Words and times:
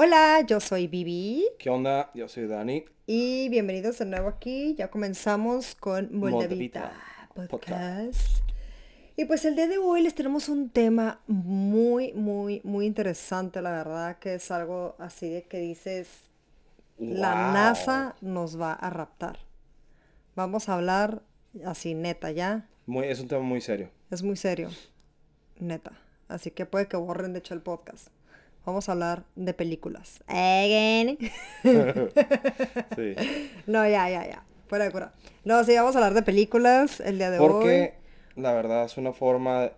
Hola, 0.00 0.42
yo 0.46 0.60
soy 0.60 0.86
Vivi 0.86 1.44
¿Qué 1.58 1.70
onda? 1.70 2.12
Yo 2.14 2.28
soy 2.28 2.46
Dani. 2.46 2.84
y 3.04 3.48
bienvenidos 3.48 3.98
de 3.98 4.04
nuevo 4.04 4.28
aquí. 4.28 4.76
Ya 4.76 4.92
comenzamos 4.92 5.74
con 5.74 6.16
Moldavita 6.16 6.92
Podcast. 7.34 8.44
Y 9.16 9.24
pues 9.24 9.44
el 9.44 9.56
día 9.56 9.66
de 9.66 9.78
hoy 9.78 10.02
les 10.02 10.14
tenemos 10.14 10.48
un 10.48 10.70
tema 10.70 11.20
muy, 11.26 12.12
muy, 12.12 12.60
muy 12.62 12.86
interesante, 12.86 13.60
la 13.60 13.72
verdad, 13.72 14.20
que 14.20 14.34
es 14.34 14.52
algo 14.52 14.94
así 15.00 15.28
de 15.30 15.42
que 15.42 15.58
dices, 15.58 16.08
la. 16.96 17.52
NASA 17.52 18.14
nos 18.20 18.56
va 18.60 18.74
a 18.74 18.90
raptar. 18.90 19.40
Vamos 20.36 20.68
a 20.68 20.74
hablar 20.74 21.22
así, 21.64 21.94
neta, 21.94 22.30
¿ya? 22.30 22.68
Muy, 22.86 23.08
es 23.08 23.18
un 23.18 23.26
tema 23.26 23.42
muy 23.42 23.60
serio. 23.60 23.90
Es 24.12 24.22
muy 24.22 24.36
serio, 24.36 24.70
neta. 25.58 25.90
Así 26.28 26.52
que 26.52 26.66
puede 26.66 26.86
que 26.86 26.96
borren, 26.96 27.32
de 27.32 27.40
hecho, 27.40 27.54
el 27.54 27.62
podcast. 27.62 28.10
Vamos 28.68 28.86
a 28.90 28.92
hablar 28.92 29.24
de 29.34 29.54
películas. 29.54 30.22
Again. 30.26 31.16
Sí. 32.94 33.14
No, 33.66 33.88
ya, 33.88 34.10
ya, 34.10 34.26
ya. 34.26 34.44
Fuera 34.66 34.84
de 34.84 34.90
cura. 34.90 35.14
No, 35.46 35.64
sí, 35.64 35.74
vamos 35.74 35.96
a 35.96 36.00
hablar 36.00 36.12
de 36.12 36.20
películas 36.20 37.00
el 37.00 37.16
día 37.16 37.30
de 37.30 37.38
Porque 37.38 37.94
la 38.36 38.52
verdad 38.52 38.84
es 38.84 38.98
una 38.98 39.14
forma 39.14 39.70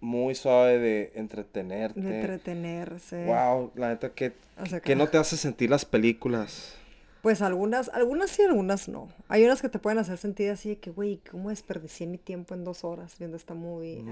muy 0.00 0.34
suave 0.34 0.78
de 0.78 1.12
entretenerte. 1.14 1.98
hoy. 1.98 2.04
De 2.06 2.20
entretenerse. 2.20 3.24
Wow, 3.24 3.72
la 3.76 3.88
neta 3.88 4.12
O 4.60 4.66
sea, 4.66 4.80
que 4.80 4.94
no 4.94 5.06
te 5.06 5.16
hace 5.16 5.38
sentir 5.38 5.70
las 5.70 5.86
películas. 5.86 6.74
Pues 7.22 7.40
algunas, 7.40 7.88
algunas 7.94 8.28
sí, 8.28 8.42
algunas 8.42 8.90
no. 8.90 9.08
Hay 9.28 9.42
unas 9.42 9.62
que 9.62 9.70
te 9.70 9.78
pueden 9.78 9.98
hacer 9.98 10.18
sentir 10.18 10.50
así 10.50 10.68
de 10.68 10.76
que, 10.76 10.90
güey, 10.90 11.22
¿cómo 11.30 11.48
desperdicié 11.48 12.06
mi 12.06 12.18
tiempo 12.18 12.52
en 12.54 12.62
dos 12.64 12.84
horas 12.84 13.16
viendo 13.18 13.38
esta 13.38 13.54
movie? 13.54 14.04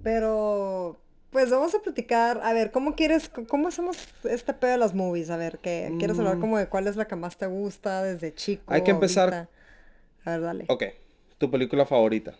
Pero, 0.00 1.00
pues 1.30 1.50
vamos 1.50 1.74
a 1.74 1.78
platicar. 1.80 2.40
A 2.42 2.52
ver, 2.52 2.70
¿cómo 2.70 2.94
quieres, 2.94 3.28
cómo 3.48 3.68
hacemos 3.68 3.96
este 4.24 4.52
pedo 4.54 4.72
de 4.72 4.78
las 4.78 4.94
movies? 4.94 5.30
A 5.30 5.36
ver, 5.36 5.58
¿qué, 5.58 5.92
¿quieres 5.98 6.18
hablar 6.18 6.36
Mm. 6.36 6.40
como 6.40 6.58
de 6.58 6.66
cuál 6.68 6.86
es 6.86 6.96
la 6.96 7.06
que 7.06 7.16
más 7.16 7.36
te 7.36 7.46
gusta 7.46 8.02
desde 8.02 8.34
chico? 8.34 8.64
Hay 8.66 8.82
que 8.82 8.90
empezar- 8.90 9.32
ahorita? 9.32 9.48
A 10.24 10.30
ver, 10.32 10.40
dale. 10.40 10.64
Ok, 10.68 10.84
tu 11.38 11.50
película 11.50 11.86
favorita. 11.86 12.34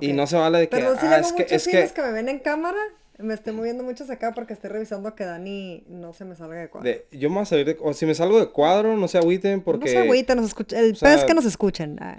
Y 0.00 0.12
no 0.12 0.26
se 0.26 0.36
vale 0.36 0.58
de 0.58 0.68
que, 0.68 0.76
Perdón 0.76 0.98
si 1.00 1.06
ah, 1.06 1.18
es 1.18 1.32
que, 1.32 1.42
es 1.54 1.66
que, 1.66 1.90
que... 1.92 2.02
me 2.02 2.12
ven 2.12 2.28
en 2.28 2.38
cámara. 2.38 2.78
Me 3.18 3.34
estoy 3.34 3.52
moviendo 3.52 3.82
mucho 3.84 4.04
hacia 4.04 4.14
acá 4.14 4.32
porque 4.32 4.54
estoy 4.54 4.70
revisando 4.70 5.14
que 5.14 5.24
Dani 5.24 5.84
no 5.88 6.14
se 6.14 6.24
me 6.24 6.36
salga 6.36 6.54
de 6.56 6.70
cuadro. 6.70 6.88
de- 6.88 7.06
yo 7.12 7.28
me 7.28 7.34
voy 7.34 7.42
a 7.42 7.46
salir 7.46 7.66
de, 7.66 7.76
o 7.80 7.92
si 7.92 8.06
me 8.06 8.14
salgo 8.14 8.38
de 8.40 8.48
cuadro, 8.48 8.96
no 8.96 9.08
se 9.08 9.18
agüiten 9.18 9.60
porque, 9.60 9.84
No 9.86 9.90
se 9.90 9.98
agüita, 9.98 10.34
nos 10.34 10.46
escucha. 10.46 10.78
El 10.80 10.92
o 10.92 10.94
sea, 10.94 11.14
es 11.14 11.24
que 11.24 11.34
nos 11.34 11.44
escuchen. 11.44 11.98
Ah, 12.00 12.18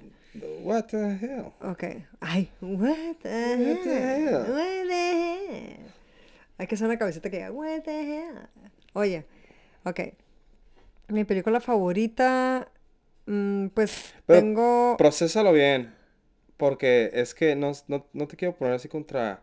what 0.63 0.87
the 0.87 1.17
hell? 1.21 1.53
ok. 1.61 1.83
Ay, 2.19 2.49
what 2.61 3.17
the 3.21 3.55
What 3.57 3.83
the 3.83 3.99
hell? 3.99 4.45
hell? 4.45 4.53
What 4.53 4.87
the 4.87 5.37
hell? 5.47 5.91
Hay 6.57 6.67
que 6.67 6.75
hacer 6.75 6.85
una 6.87 6.97
cabecita 6.97 7.29
que 7.29 7.37
diga, 7.37 7.51
what 7.51 7.81
the 7.83 7.91
hell? 7.91 8.47
Oye, 8.93 9.25
ok. 9.83 9.99
Mi 11.07 11.23
película 11.23 11.59
favorita, 11.59 12.67
mm, 13.25 13.67
pues 13.67 14.13
Pero 14.25 14.39
tengo... 14.39 14.95
Procésalo 14.97 15.51
bien. 15.53 15.93
Porque 16.57 17.09
es 17.13 17.33
que 17.33 17.55
no, 17.55 17.71
no, 17.87 18.05
no 18.13 18.27
te 18.27 18.37
quiero 18.37 18.55
poner 18.55 18.75
así 18.75 18.87
contra. 18.87 19.41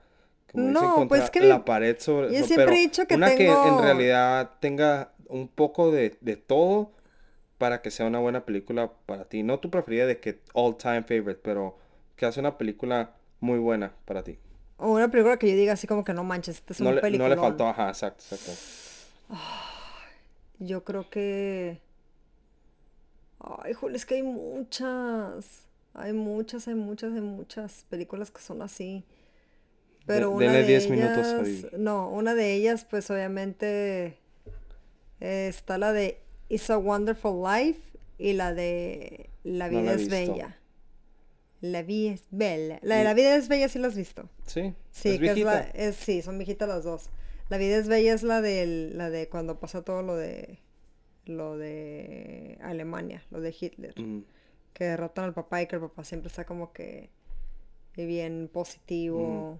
Como 0.53 0.69
No, 0.69 1.07
pues 1.09 1.29
que 1.31 1.41
la 1.41 1.65
pared 1.65 1.97
sobre. 1.99 2.29
yo 2.33 2.45
siempre 2.47 2.67
pero 2.67 2.73
he 2.73 2.79
dicho 2.79 3.07
que 3.07 3.17
una 3.17 3.35
que 3.35 3.49
en 3.49 3.83
realidad 3.83 4.51
tenga 4.61 5.13
un 5.29 5.49
poco 5.49 5.91
de, 5.91 6.17
de 6.21 6.37
todo 6.37 6.93
para 7.59 7.83
que 7.83 7.91
sea 7.91 8.07
una 8.07 8.19
buena 8.21 8.45
película 8.45 8.93
para 9.07 9.25
ti. 9.27 9.43
No 9.43 9.59
tu 9.61 9.71
preferida 9.71 10.07
de 10.07 10.21
que 10.21 10.41
all 10.55 10.77
time 10.77 11.03
favorite, 11.03 11.41
pero 11.43 11.77
que 12.17 12.27
hace 12.27 12.41
una 12.41 12.57
película 12.59 13.13
muy 13.41 13.59
buena 13.59 13.93
para 14.05 14.23
ti. 14.23 14.39
O 14.79 14.93
una 14.93 15.09
película 15.11 15.37
que 15.39 15.51
yo 15.51 15.57
diga 15.57 15.73
así 15.73 15.87
como 15.87 16.05
que 16.05 16.15
no 16.15 16.25
manches, 16.25 16.57
este 16.57 16.73
es 16.73 16.81
No 16.81 16.91
un 16.91 16.97
le, 16.97 17.19
no 17.19 17.29
le 17.29 17.37
faltó, 17.37 17.69
ajá, 17.69 17.89
exacto, 17.89 18.23
exacto. 18.31 18.53
Yo 20.59 20.85
creo 20.85 21.09
que... 21.11 21.81
Ay, 23.41 23.73
jole, 23.73 23.97
es 23.97 24.05
que 24.07 24.17
hay 24.17 24.23
muchas. 24.23 25.67
Hay 25.95 26.13
muchas, 26.13 26.67
hay 26.69 26.75
muchas, 26.75 27.13
hay 27.13 27.21
muchas 27.21 27.85
películas 27.89 28.31
que 28.31 28.41
son 28.41 28.63
así. 28.63 29.05
Pero 30.07 30.31
De- 30.31 30.35
una 30.37 30.45
denle 30.47 30.63
de 30.63 30.69
10 30.69 30.91
minutos, 30.91 31.19
ellas... 31.19 31.33
Javi. 31.37 31.67
No, 31.83 32.09
una 32.11 32.35
de 32.35 32.55
ellas, 32.55 32.85
pues 32.89 33.11
obviamente 33.11 34.19
eh, 35.21 35.47
está 35.49 35.79
la 35.79 35.93
de 35.93 36.21
It's 36.49 36.71
a 36.71 36.79
Wonderful 36.79 37.43
Life 37.43 37.81
y 38.19 38.33
la 38.33 38.55
de 38.55 39.31
La 39.45 39.69
No 39.71 39.81
vida 39.81 39.95
la 39.95 40.01
es 40.03 40.09
bella. 40.09 40.59
La 41.61 41.83
vida 41.83 42.13
es 42.15 42.25
bella. 42.31 42.79
La 42.83 42.97
de 42.99 43.05
La 43.05 43.15
vida 43.15 43.35
es 43.37 43.49
bella 43.49 43.69
sí 43.69 43.79
la 43.79 43.89
has 43.89 43.97
visto. 43.97 44.29
Sí, 44.47 44.75
Sí, 44.91 45.11
es 45.11 45.19
que 45.21 45.31
es 45.31 45.39
la, 45.41 45.61
es, 45.61 45.97
sí, 45.97 46.23
son 46.23 46.39
viejitas 46.39 46.69
las 46.69 46.85
dos. 46.85 47.11
La 47.49 47.57
vida 47.59 47.77
es 47.77 47.89
bella 47.89 48.15
es 48.15 48.23
la 48.23 48.41
de, 48.41 48.91
la 48.95 49.11
de 49.11 49.29
cuando 49.29 49.59
pasa 49.59 49.83
todo 49.83 50.03
lo 50.03 50.15
de, 50.17 50.59
lo 51.25 51.57
de 51.57 52.59
Alemania, 52.63 53.25
lo 53.31 53.41
de 53.41 53.55
Hitler. 53.59 53.99
Mm, 54.01 54.25
Que 54.73 54.85
derrotan 54.85 55.25
al 55.25 55.35
papá 55.35 55.63
y 55.63 55.67
que 55.67 55.77
el 55.77 55.83
papá 55.83 56.05
siempre 56.05 56.29
está 56.29 56.45
como 56.45 56.73
que 56.73 57.11
bien 57.97 58.49
positivo. 58.53 59.59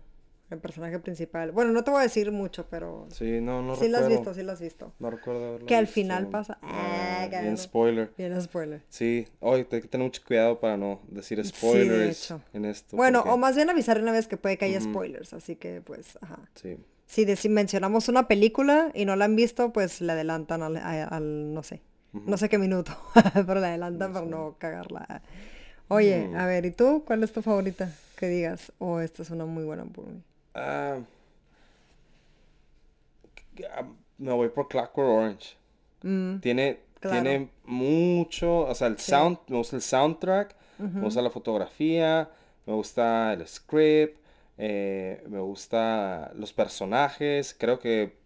El 0.51 0.59
personaje 0.61 0.99
principal. 0.99 1.53
Bueno, 1.53 1.73
no 1.73 1.85
te 1.85 1.91
voy 1.91 2.01
a 2.01 2.03
decir 2.05 2.33
mucho, 2.33 2.67
pero 2.71 3.07
sí, 3.11 3.41
no, 3.43 3.61
no 3.63 3.77
sí 3.77 3.87
la 3.89 3.99
has 3.99 4.09
visto, 4.09 4.33
sí 4.33 4.43
la 4.43 4.55
has 4.55 4.61
visto. 4.63 4.95
No 4.99 5.11
recuerdo 5.11 5.59
Que 5.67 5.75
al 5.77 5.85
visto. 5.85 5.95
final 5.95 6.29
pasa- 6.29 6.59
Ah, 6.63 7.29
Ah, 7.31 7.41
bien 7.43 7.59
spoiler. 7.59 8.13
Bien 8.17 8.41
spoiler. 8.41 8.83
Sí, 8.89 9.29
hoy 9.41 9.67
hay 9.71 9.81
que 9.83 9.89
tener 9.89 10.07
mucho 10.07 10.23
cuidado 10.27 10.59
para 10.59 10.79
no 10.79 11.01
decir 11.09 11.37
Sí, 11.45 11.51
de 11.53 11.57
spoilers 11.59 12.25
hecho. 12.25 12.41
en 12.55 12.65
esto. 12.65 12.97
Bueno, 12.97 13.19
porque- 13.21 13.35
o 13.35 13.37
más 13.37 13.57
bien 13.57 13.69
avisar 13.69 14.01
una 14.01 14.13
vez 14.13 14.27
que 14.27 14.39
puede 14.39 14.57
que 14.57 14.65
haya 14.65 14.81
spoilers, 14.81 15.35
así 15.35 15.57
que 15.57 15.83
pues, 15.83 16.17
ajá. 16.23 16.39
Sí, 16.55 16.79
Si, 17.07 17.25
de- 17.27 17.37
si 17.37 17.49
mencionamos 17.51 18.09
una 18.09 18.27
película 18.29 18.91
y 18.95 19.05
no 19.07 19.17
la 19.17 19.25
han 19.27 19.37
visto, 19.37 19.73
pues 19.73 20.01
le 20.01 20.13
adelantan 20.13 20.63
al, 20.63 21.53
no 21.55 21.63
sé, 21.63 21.83
no 22.13 22.37
sé 22.39 22.49
qué 22.49 22.57
minuto, 22.59 22.93
pero 23.47 23.61
le 23.61 23.67
adelantan 23.67 24.13
para 24.15 24.25
no 24.27 24.57
cagarla. 24.59 25.23
Oye, 25.89 26.31
a 26.37 26.45
ver, 26.47 26.67
¿y 26.67 26.71
tú? 26.71 27.03
¿Cuál 27.07 27.23
es 27.25 27.33
tu 27.33 27.41
favorita? 27.43 27.91
Que 28.17 28.29
digas, 28.29 28.73
oh, 28.79 29.01
esta 29.01 29.23
es 29.23 29.31
una 29.31 29.47
muy 29.47 29.65
buena 29.65 29.85
por 29.85 30.07
mí. 30.07 30.23
Ah, 30.61 30.99
ah, 33.77 33.85
me 34.19 34.33
voy 34.33 34.49
por 34.49 34.69
Clockwork 34.69 35.09
Orange. 35.11 35.57
Mm, 36.03 36.39
Tiene, 36.41 36.81
Claro. 37.01 37.23
tiene 37.23 37.49
mucho, 37.65 38.61
o 38.67 38.75
sea, 38.75 38.89
el 38.89 38.99
sound, 38.99 39.39
me 39.49 39.57
gusta 39.57 39.77
el 39.77 39.83
soundtrack, 39.83 40.57
me 40.79 41.01
gusta 41.03 41.23
la 41.23 41.31
fotografía, 41.31 42.29
me 42.67 42.73
gusta 42.73 43.33
el 43.35 43.47
script, 43.47 44.19
eh, 44.59 45.23
me 45.29 45.39
gusta 45.39 46.33
los 46.35 46.53
personajes, 46.53 47.55
creo 47.57 47.79
que 47.79 48.17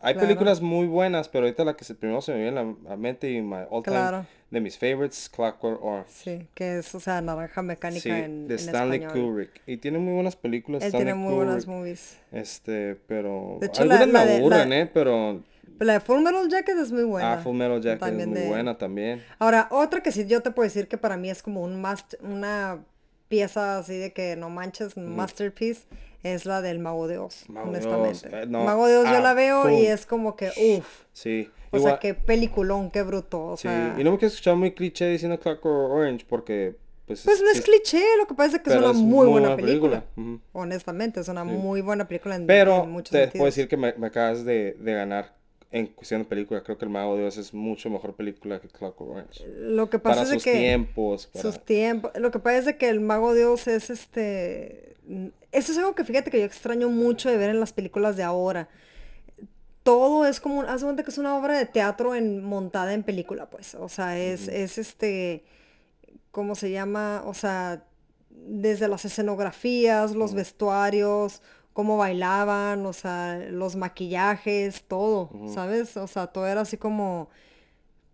hay 0.00 0.14
Claro. 0.14 0.26
películas 0.28 0.60
muy 0.60 0.86
buenas, 0.86 1.28
pero 1.28 1.44
ahorita 1.46 1.64
la 1.64 1.76
que 1.76 1.84
se, 1.84 1.94
primero 1.94 2.20
se 2.20 2.32
me 2.32 2.42
viene 2.42 2.58
a 2.60 2.64
la, 2.88 2.96
mente 2.96 3.30
y 3.30 3.42
my 3.42 3.64
all 3.70 3.82
time 3.82 4.24
de 4.50 4.60
mis 4.60 4.78
favorites, 4.78 5.28
Clockwork 5.28 5.82
Orange. 5.84 6.10
sí, 6.10 6.48
que 6.54 6.78
es, 6.78 6.94
o 6.94 7.00
sea, 7.00 7.20
naranja 7.20 7.60
mecánica 7.62 8.00
Sí, 8.02 8.10
en, 8.10 8.48
de 8.48 8.54
en 8.54 8.60
Stanley 8.60 9.00
español. 9.02 9.26
Kubrick. 9.30 9.60
Y 9.66 9.76
tiene 9.76 9.98
muy 9.98 10.14
buenas 10.14 10.36
películas, 10.36 10.82
Él 10.82 10.86
Stanley 10.88 11.06
tiene 11.06 11.18
muy 11.20 11.34
buenas 11.34 11.66
movies. 11.66 12.18
Este, 12.32 12.94
pero 13.06 13.58
De 13.60 13.66
hecho, 13.66 13.82
algunas 13.82 14.08
la 14.08 14.20
me 14.24 14.26
de- 14.26 14.36
aburren, 14.38 14.70
la- 14.70 14.78
¿eh? 14.80 14.90
Pero 14.92 15.42
la 15.80 15.92
de 15.94 16.00
Full 16.00 16.22
Metal 16.22 16.48
Jacket 16.48 16.76
es 16.78 16.90
muy 16.92 17.04
buena. 17.04 17.34
ah, 17.34 17.38
Full 17.38 17.54
Metal 17.56 17.80
Jacket 17.80 18.00
También 18.00 18.30
es 18.30 18.34
muy 18.34 18.40
de- 18.42 18.48
buena 18.48 18.78
también. 18.78 19.22
Ahora, 19.38 19.68
otra 19.70 20.02
que 20.02 20.12
sí 20.12 20.26
yo 20.26 20.40
te 20.40 20.50
puedo 20.50 20.64
decir 20.66 20.88
que 20.88 20.96
para 20.98 21.16
mí 21.16 21.28
es 21.30 21.42
como 21.42 21.62
un 21.62 21.80
mast 21.80 22.14
una 22.22 22.84
pieza 23.28 23.76
así 23.78 23.96
de 23.98 24.12
que 24.14 24.34
no 24.36 24.48
manches, 24.48 24.96
un 24.96 25.14
masterpiece, 25.14 25.82
es 26.22 26.46
la 26.46 26.60
del 26.62 26.78
Mago 26.78 27.06
de 27.08 27.18
Oz, 27.18 27.48
Mago 27.48 27.68
honestamente. 27.70 28.28
eh, 28.32 28.46
no, 28.48 28.64
Mago 28.64 28.86
de 28.86 28.96
Oz 28.98 29.04
yo 29.10 29.20
la 29.20 29.34
veo 29.34 29.70
y 29.70 29.86
es 29.86 30.04
como 30.06 30.34
que, 30.36 30.48
uff, 30.78 31.04
Sí. 31.12 31.48
o 31.70 31.76
igual- 31.76 31.92
sea, 31.94 32.00
qué 32.00 32.14
peliculón, 32.14 32.90
qué 32.90 33.02
bruto, 33.02 33.44
o 33.44 33.56
sí. 33.56 33.62
sea, 33.62 33.94
Y 33.98 34.04
no 34.04 34.10
me 34.12 34.18
quiero 34.18 34.28
escuchar 34.32 34.56
muy 34.56 34.72
cliché 34.72 35.08
diciendo 35.08 35.38
Clockwork 35.38 35.90
Orange 35.92 36.26
porque, 36.28 36.76
pues... 37.06 37.22
pues 37.24 37.40
no 37.40 37.50
es 37.50 37.60
cliché, 37.60 38.02
lo 38.18 38.26
que 38.26 38.34
pasa 38.34 38.56
es 38.56 38.62
que 38.62 38.70
es 38.70 38.76
una 38.76 38.92
muy, 38.92 39.26
buena 39.28 39.54
película. 39.56 40.04
Honestamente, 40.52 41.20
es 41.20 41.28
una 41.28 41.44
muy 41.44 41.80
buena 41.80 42.06
película 42.08 42.36
en, 42.36 42.46
Pero 42.46 42.84
en 42.84 42.90
muchos 42.90 43.10
te 43.12 43.18
sentidos. 43.18 43.38
puedo 43.38 43.46
decir 43.46 43.68
que 43.68 43.76
me, 43.76 43.92
me 43.94 44.08
acabas 44.08 44.44
de, 44.44 44.76
de 44.78 44.92
ganar 44.94 45.36
en 45.70 45.86
cuestión 45.88 46.22
de 46.22 46.28
película. 46.28 46.62
Creo 46.62 46.78
que 46.78 46.84
El 46.86 46.90
Mago 46.90 47.16
de 47.16 47.24
Oz 47.26 47.36
es 47.36 47.52
mucho 47.54 47.90
mejor 47.90 48.14
película 48.14 48.58
que 48.60 48.68
Clockwork 48.68 49.12
Orange. 49.12 49.44
Lo 49.58 49.88
que 49.90 49.98
pasa 49.98 50.16
Para 50.22 50.22
es 50.28 50.34
sus 50.34 50.44
que 50.44 50.52
tiempos. 50.52 51.26
Para... 51.26 51.42
sus 51.42 51.60
tiempos, 51.64 52.10
lo 52.16 52.30
que 52.30 52.38
pasa 52.38 52.70
es 52.70 52.76
que 52.76 52.88
el 52.88 53.00
Mago 53.00 53.34
de 53.34 53.44
Oz 53.46 53.68
es 53.68 53.90
este, 53.90 54.94
eso 55.52 55.72
es 55.72 55.78
algo 55.78 55.94
que 55.94 56.04
fíjate 56.04 56.30
que 56.30 56.40
yo 56.40 56.44
extraño 56.44 56.88
mucho 56.88 57.30
de 57.30 57.36
ver 57.36 57.50
en 57.50 57.60
las 57.60 57.72
películas 57.72 58.16
de 58.16 58.22
ahora. 58.22 58.68
Todo 59.82 60.26
es 60.26 60.40
como, 60.40 60.62
haz 60.62 60.80
de 60.80 60.86
cuenta 60.86 61.02
que 61.02 61.10
es 61.10 61.18
una 61.18 61.36
obra 61.36 61.56
de 61.56 61.64
teatro 61.64 62.14
en, 62.14 62.44
montada 62.44 62.92
en 62.92 63.02
película, 63.02 63.48
pues. 63.48 63.74
O 63.74 63.88
sea, 63.88 64.18
es, 64.18 64.48
es 64.48 64.76
este, 64.76 65.44
¿cómo 66.30 66.54
se 66.54 66.70
llama? 66.70 67.22
O 67.24 67.32
sea, 67.34 67.84
desde 68.30 68.88
las 68.88 69.04
escenografías, 69.04 70.14
los 70.14 70.34
vestuarios, 70.34 71.42
cómo 71.72 71.96
bailaban, 71.96 72.84
o 72.86 72.92
sea, 72.92 73.38
los 73.50 73.76
maquillajes, 73.76 74.82
todo, 74.82 75.30
¿sabes? 75.54 75.96
O 75.96 76.08
sea, 76.08 76.26
todo 76.26 76.46
era 76.46 76.62
así 76.62 76.76
como, 76.76 77.28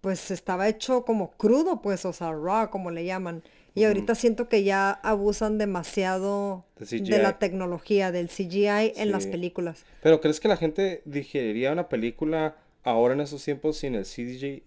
pues 0.01 0.31
estaba 0.31 0.69
hecho 0.69 1.05
como 1.05 1.33
crudo, 1.33 1.81
pues, 1.81 2.05
o 2.05 2.13
sea, 2.13 2.33
raw, 2.33 2.69
como 2.69 2.91
le 2.91 3.07
llaman. 3.07 3.43
Y 3.77 3.85
ahorita 3.85 4.15
siento 4.15 4.49
que 4.49 4.63
ya 4.63 4.93
abusan 4.93 5.59
demasiado 5.59 6.65
De 6.79 7.19
la 7.19 7.39
tecnología, 7.39 8.13
del 8.13 8.29
CGI 8.29 8.93
en 8.97 9.11
las 9.11 9.27
películas. 9.27 9.85
Pero 10.03 10.21
¿crees 10.21 10.39
que 10.39 10.47
la 10.47 10.57
gente 10.57 11.03
digeriría 11.05 11.73
una 11.73 11.89
película 11.89 12.57
ahora 12.85 13.15
en 13.15 13.21
esos 13.21 13.43
tiempos 13.45 13.79
sin 13.79 13.97
el 13.97 14.05
CGI? 14.05 14.63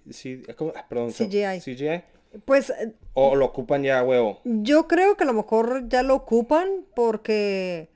Ah, 0.75 0.85
perdón, 0.89 1.11
CGI. 1.11 1.61
CGI? 1.61 2.03
Pues 2.43 2.69
eh, 2.71 2.93
¿O 3.13 3.35
lo 3.35 3.45
ocupan 3.45 3.83
ya 3.83 3.99
a 3.99 4.03
huevo? 4.03 4.41
yo 4.43 4.87
creo 4.87 5.15
que 5.15 5.23
a 5.23 5.27
lo 5.27 5.33
mejor 5.33 5.87
ya 5.87 6.03
lo 6.03 6.13
ocupan 6.13 6.67
porque, 6.93 7.87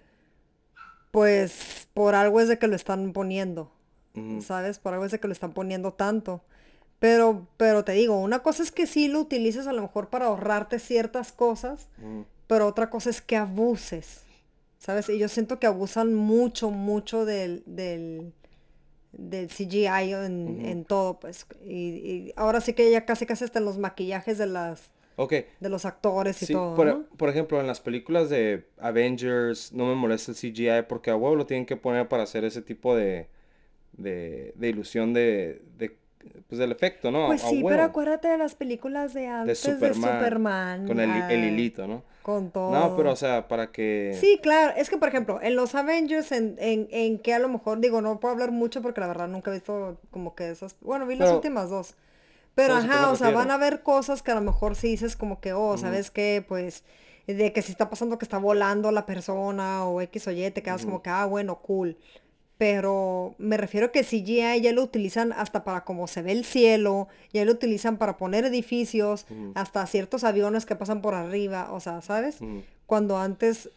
pues, 1.12 1.88
por 1.94 2.16
algo 2.16 2.40
es 2.40 2.48
de 2.48 2.58
que 2.58 2.68
lo 2.68 2.75
están 2.75 3.12
poniendo. 3.12 3.72
¿sabes? 4.42 4.80
Por 4.80 4.94
algo 4.94 5.06
es 5.06 5.12
de 5.12 5.19
que 5.19 5.28
lo 5.28 5.34
están 5.34 5.54
poniendo 5.54 5.94
tanto. 5.94 6.42
Pero, 7.01 7.50
pero 7.57 7.86
te 7.86 7.94
digo, 7.94 8.19
una 8.21 8.42
cosa 8.42 8.63
es 8.63 8.71
que 8.71 8.88
sí 8.88 9.09
lo 9.09 9.21
utilices 9.21 9.68
a 9.68 9.74
lo 9.74 9.83
mejor 9.83 10.09
para 10.09 10.27
ahorrarte 10.27 10.80
ciertas 10.80 11.33
cosas, 11.33 11.89
Ujú. 11.98 12.25
pero 12.48 12.68
otra 12.68 12.89
cosa 12.89 13.09
es 13.12 13.21
que 13.21 13.38
abuses, 13.38 14.24
¿sabes? 14.80 15.09
Y 15.09 15.19
yo 15.19 15.27
siento 15.30 15.59
que 15.59 15.68
abusan 15.68 16.13
mucho, 16.13 16.71
mucho 16.71 17.25
del, 17.25 17.63
del, 17.65 18.33
del 19.13 19.50
CGI 19.50 20.13
en, 20.13 20.62
en 20.65 20.86
todo, 20.86 21.19
pues. 21.19 21.45
Y, 21.65 21.74
y 21.75 22.33
ahora 22.38 22.62
sí 22.62 22.74
que 22.74 22.92
ya 22.92 23.06
casi 23.06 23.25
casi 23.25 23.45
hasta 23.45 23.59
los 23.59 23.77
maquillajes 23.80 24.38
de 24.38 24.48
las, 24.48 24.92
de 25.59 25.69
los 25.69 25.86
actores 25.86 26.42
y 26.44 26.48
Sí, 26.48 26.53
todo, 26.53 26.75
por, 26.75 26.88
¿no? 26.88 27.06
por 27.18 27.30
ejemplo, 27.30 27.59
en 27.59 27.68
las 27.68 27.81
películas 27.81 28.30
de 28.30 28.65
Avengers 28.80 29.74
no 29.74 29.86
me 29.88 29.95
molesta 29.95 30.31
el 30.31 30.38
CGI 30.38 30.83
porque 30.88 31.12
a 31.12 31.15
huevo 31.15 31.36
lo 31.36 31.45
tienen 31.45 31.65
que 31.65 31.77
poner 31.77 32.07
para 32.07 32.24
hacer 32.24 32.45
ese 32.45 32.62
tipo 32.62 32.95
de, 32.95 33.27
de, 33.94 34.53
de 34.56 34.69
ilusión 34.69 35.13
de, 35.13 35.62
de, 35.77 35.98
pues 36.48 36.60
del 36.60 36.72
efecto, 36.72 37.12
¿no? 37.12 37.28
Pues 37.28 37.44
a 37.44 37.50
sí, 37.50 37.64
pero 37.68 37.84
acuérdate 37.84 38.28
de 38.28 38.38
las 38.38 38.56
películas 38.56 39.14
de 39.14 39.28
antes 39.28 39.64
de 39.64 39.74
Superman, 39.74 40.20
Superman. 40.20 40.88
con 40.88 41.00
el, 41.00 41.10
el 41.32 41.44
hilito, 41.46 41.88
¿no? 41.88 42.04
Con 42.22 42.52
todo. 42.52 42.72
No, 42.72 42.96
pero 42.96 43.12
o 43.12 43.16
sea, 43.16 43.48
para 43.48 43.72
que... 43.72 44.16
Sí, 44.20 44.40
claro. 44.42 44.74
Es 44.78 44.90
que, 44.90 44.98
por 44.98 45.08
ejemplo, 45.08 45.40
en 45.42 45.56
los 45.56 45.74
Avengers, 45.74 46.32
en, 46.32 46.56
en, 46.60 46.88
en 46.92 47.18
que 47.18 47.34
a 47.34 47.40
lo 47.40 47.50
mejor, 47.50 47.80
digo, 47.80 48.02
no 48.02 48.20
puedo 48.20 48.34
hablar 48.34 48.52
mucho 48.52 48.82
porque 48.82 49.02
la 49.02 49.08
verdad 49.08 49.28
nunca 49.28 49.50
he 49.50 49.56
visto 49.56 49.98
como 50.12 50.36
que 50.36 50.52
esas... 50.52 50.76
Bueno, 50.82 51.08
vi 51.08 51.16
las 51.16 51.32
últimas 51.32 51.70
dos. 51.70 51.96
Pero, 52.54 52.76
ajá, 52.76 53.12
o 53.12 53.16
sea, 53.16 53.28
refiero. 53.28 53.38
van 53.38 53.52
a 53.52 53.54
haber 53.56 53.82
cosas 53.82 54.22
que 54.22 54.32
a 54.32 54.36
lo 54.36 54.42
mejor 54.42 54.76
sí 54.76 54.90
dices 54.90 55.16
como 55.16 55.40
que, 55.40 55.54
oh, 55.54 55.78
¿sabes 55.78 56.12
qué? 56.12 56.46
Pues, 56.48 56.84
de 57.26 57.54
que 57.54 57.62
si 57.62 57.72
está 57.72 57.90
pasando 57.90 58.18
que 58.18 58.26
está 58.26 58.38
volando 58.38 58.92
la 58.92 59.06
persona 59.06 59.86
o 59.86 60.02
X 60.02 60.28
o 60.28 60.32
Y, 60.32 60.52
te 60.52 60.62
quedas 60.62 60.84
como 60.84 61.02
que, 61.02 61.10
ah, 61.10 61.26
bueno, 61.26 61.60
cool. 61.60 61.98
Pero 62.62 63.34
me 63.40 63.58
refiero 63.58 63.92
que 63.92 64.04
CGI 64.04 64.62
ya 64.62 64.72
lo 64.72 64.84
utilizan 64.84 65.34
hasta 65.34 65.63
para 65.63 65.84
cómo 65.84 66.06
se 66.06 66.22
ve 66.22 66.31
el 66.31 66.46
cielo, 66.46 67.08
ya 67.34 67.44
lo 67.44 67.54
utilizan 67.54 67.98
para 67.98 68.18
poner 68.18 68.46
edificios, 68.46 69.25
hasta 69.56 69.84
ciertos 69.88 70.24
aviones 70.24 70.68
que 70.68 70.75
pasan 70.75 71.02
por 71.02 71.16
arriba, 71.16 71.74
o 71.74 71.80
sea, 71.80 72.04
¿sabes? 72.04 72.40
Ujú. 72.40 72.62
Cuando 72.86 73.18
antes 73.18 73.72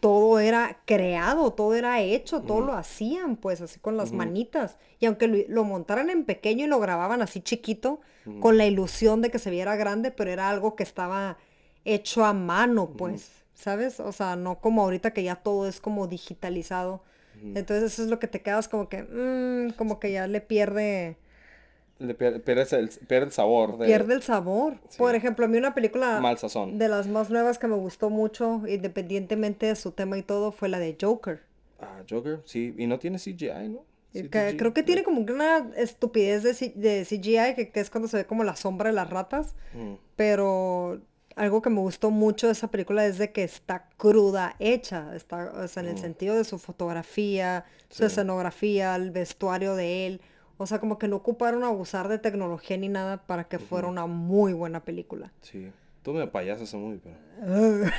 todo 0.00 0.40
era 0.40 0.78
creado, 0.84 1.52
todo 1.52 1.74
era 1.74 2.00
hecho, 2.00 2.40
todo 2.40 2.60
lo 2.60 2.72
hacían, 2.72 3.36
pues 3.36 3.60
así 3.60 3.78
con 3.78 3.96
las 3.96 4.10
manitas. 4.10 4.78
Y 4.98 5.06
aunque 5.06 5.28
lo, 5.28 5.38
lo 5.46 5.62
montaran 5.62 6.10
en 6.10 6.24
pequeño 6.24 6.64
y 6.64 6.68
lo 6.68 6.80
grababan 6.80 7.22
así 7.22 7.40
chiquito, 7.40 8.00
con 8.40 8.58
la 8.58 8.66
ilusión 8.66 9.22
de 9.22 9.30
que 9.30 9.38
se 9.38 9.50
viera 9.50 9.76
grande, 9.76 10.10
pero 10.10 10.32
era 10.32 10.50
algo 10.50 10.74
que 10.74 10.82
estaba 10.82 11.38
hecho 11.84 12.24
a 12.24 12.32
mano, 12.32 12.94
pues, 12.98 13.30
¿sabes? 13.54 14.00
O 14.00 14.10
sea, 14.10 14.34
no 14.34 14.58
como 14.58 14.82
ahorita 14.82 15.12
que 15.12 15.22
ya 15.22 15.36
todo 15.36 15.68
es 15.68 15.78
como 15.78 16.08
digitalizado. 16.08 17.00
Entonces 17.54 17.92
eso 17.92 18.02
es 18.02 18.08
lo 18.08 18.18
que 18.18 18.26
te 18.28 18.40
quedas 18.40 18.68
como 18.68 18.88
que, 18.88 19.02
mm, 19.02 19.74
como 19.76 20.00
que 20.00 20.12
ya 20.12 20.26
le 20.26 20.40
pierde, 20.40 21.16
Le 21.98 22.16
pier- 22.18 22.42
pierdes 22.42 22.72
el, 22.72 22.88
pierde 23.06 23.26
el 23.26 23.32
sabor 23.32 23.78
de 23.78 23.86
pierde 23.86 24.14
el 24.14 24.22
sabor. 24.22 24.78
Por 24.98 25.14
ejemplo, 25.14 25.44
a 25.44 25.48
mí 25.48 25.58
una 25.58 25.74
película 25.74 26.20
mal 26.20 26.38
sazón. 26.38 26.78
de 26.78 26.88
las 26.88 27.06
más 27.06 27.30
nuevas 27.30 27.58
que 27.58 27.66
me 27.66 27.76
gustó 27.76 28.08
mucho, 28.10 28.62
independientemente 28.66 29.66
de 29.66 29.76
su 29.76 29.92
tema 29.92 30.16
y 30.18 30.22
todo, 30.22 30.52
fue 30.52 30.68
la 30.68 30.78
de 30.78 30.96
Joker. 31.00 31.42
Ah, 31.80 32.02
Joker, 32.08 32.40
sí, 32.46 32.74
y 32.78 32.86
no 32.86 32.98
tiene 32.98 33.18
CGI, 33.18 33.68
¿no? 33.68 33.84
Que 34.30 34.56
creo 34.56 34.72
que 34.72 34.82
tiene 34.84 35.02
como 35.02 35.20
una 35.20 35.70
estupidez 35.76 36.44
de, 36.44 36.54
C- 36.54 36.72
de 36.76 37.04
CGI, 37.04 37.54
que, 37.56 37.70
que 37.70 37.80
es 37.80 37.90
cuando 37.90 38.06
se 38.08 38.18
ve 38.18 38.24
como 38.26 38.44
la 38.44 38.54
sombra 38.56 38.88
de 38.90 38.94
las 38.94 39.10
ratas. 39.10 39.54
Mm. 39.74 39.94
Pero 40.16 41.00
algo 41.36 41.62
que 41.62 41.70
me 41.70 41.80
gustó 41.80 42.10
mucho 42.10 42.46
de 42.46 42.52
esa 42.52 42.68
película 42.68 43.04
es 43.06 43.18
de 43.18 43.32
que 43.32 43.42
está 43.44 43.88
cruda 43.96 44.56
hecha. 44.58 45.14
Está, 45.14 45.52
o 45.52 45.68
sea, 45.68 45.82
en 45.82 45.90
el 45.90 45.98
sentido 45.98 46.36
de 46.36 46.44
su 46.44 46.58
fotografía, 46.58 47.64
su 47.88 48.04
escenografía, 48.04 48.94
el 48.96 49.10
vestuario 49.10 49.74
de 49.74 50.06
él. 50.06 50.20
O 50.56 50.66
sea, 50.66 50.78
como 50.78 50.98
que 50.98 51.08
no 51.08 51.16
ocuparon 51.16 51.64
abusar 51.64 52.08
de 52.08 52.18
tecnología 52.18 52.76
ni 52.76 52.88
nada 52.88 53.26
para 53.26 53.44
que 53.44 53.58
fuera 53.58 53.88
una 53.88 54.06
muy 54.06 54.52
buena 54.52 54.84
película. 54.84 55.32
Sí, 55.42 55.70
tú 56.02 56.12
me 56.12 56.26
payasas 56.26 56.68
esa 56.68 56.76
movie, 56.76 57.00
pero... 57.02 57.90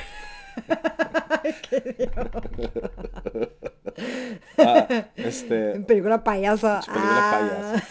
Ah, 4.57 4.87
este... 5.15 5.79
Película 5.81 6.23
payasa. 6.23 6.81
Pinche 6.81 6.91
película 6.91 7.83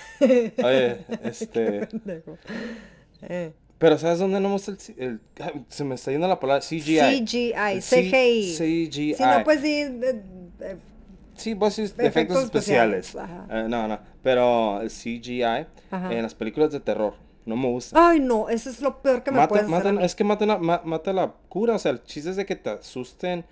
Ah. 0.61 0.67
Oye, 0.67 1.05
este... 1.23 1.88
Eh. 3.26 3.55
Pero 3.79 3.99
¿sabes 3.99 4.19
dónde 4.19 4.41
no 4.41 4.49
me 4.49 4.55
gusta 4.55 4.71
el, 4.73 4.79
el- 4.97 5.21
Se 5.69 5.85
me 5.85 5.94
está 5.97 6.11
yendo 6.11 6.29
la 6.29 6.38
palabra 6.41 6.62
CGI. 6.62 7.25
CGI, 7.25 7.81
CGI. 7.81 8.55
CGI. 8.56 9.15
Si 9.15 9.23
no, 9.23 9.44
pues 9.44 9.61
sí. 9.61 9.73
eh, 9.82 10.23
eh, 10.61 10.76
Sí, 11.37 11.55
pues 11.56 11.75
sí, 11.75 11.82
Efectos 11.82 12.05
efectos 12.06 12.44
especiales. 12.44 13.06
especiales, 13.09 13.44
Eh, 13.50 13.67
no, 13.69 13.88
no. 13.88 13.99
Pero 14.23 14.81
el 14.81 14.88
CGI 14.91 15.43
Ajá. 15.43 16.12
en 16.12 16.23
las 16.23 16.35
películas 16.35 16.71
de 16.71 16.79
terror 16.81 17.15
no 17.44 17.56
me 17.56 17.69
gusta. 17.69 18.09
Ay, 18.11 18.21
no, 18.21 18.49
eso 18.49 18.71
es 18.71 18.81
lo 18.81 19.03
peor 19.03 19.23
que 19.25 19.32
me 19.32 19.38
Mata- 19.38 19.49
puedes 19.49 19.65
hacer 19.67 19.75
a 19.75 19.79
matan- 19.79 19.97
mí. 19.99 20.05
es 20.05 20.15
que 20.15 20.23
mata 20.25 20.47
la, 20.47 20.59
ma- 20.59 20.82
mata 20.85 21.12
la 21.12 21.35
cura. 21.49 21.75
O 21.75 21.79
sea, 21.81 21.91
el 21.91 22.03
chiste 22.05 22.31
es 22.31 22.37
de 22.37 22.47
que 22.47 22.55
te 22.56 22.70
asusten 22.70 23.44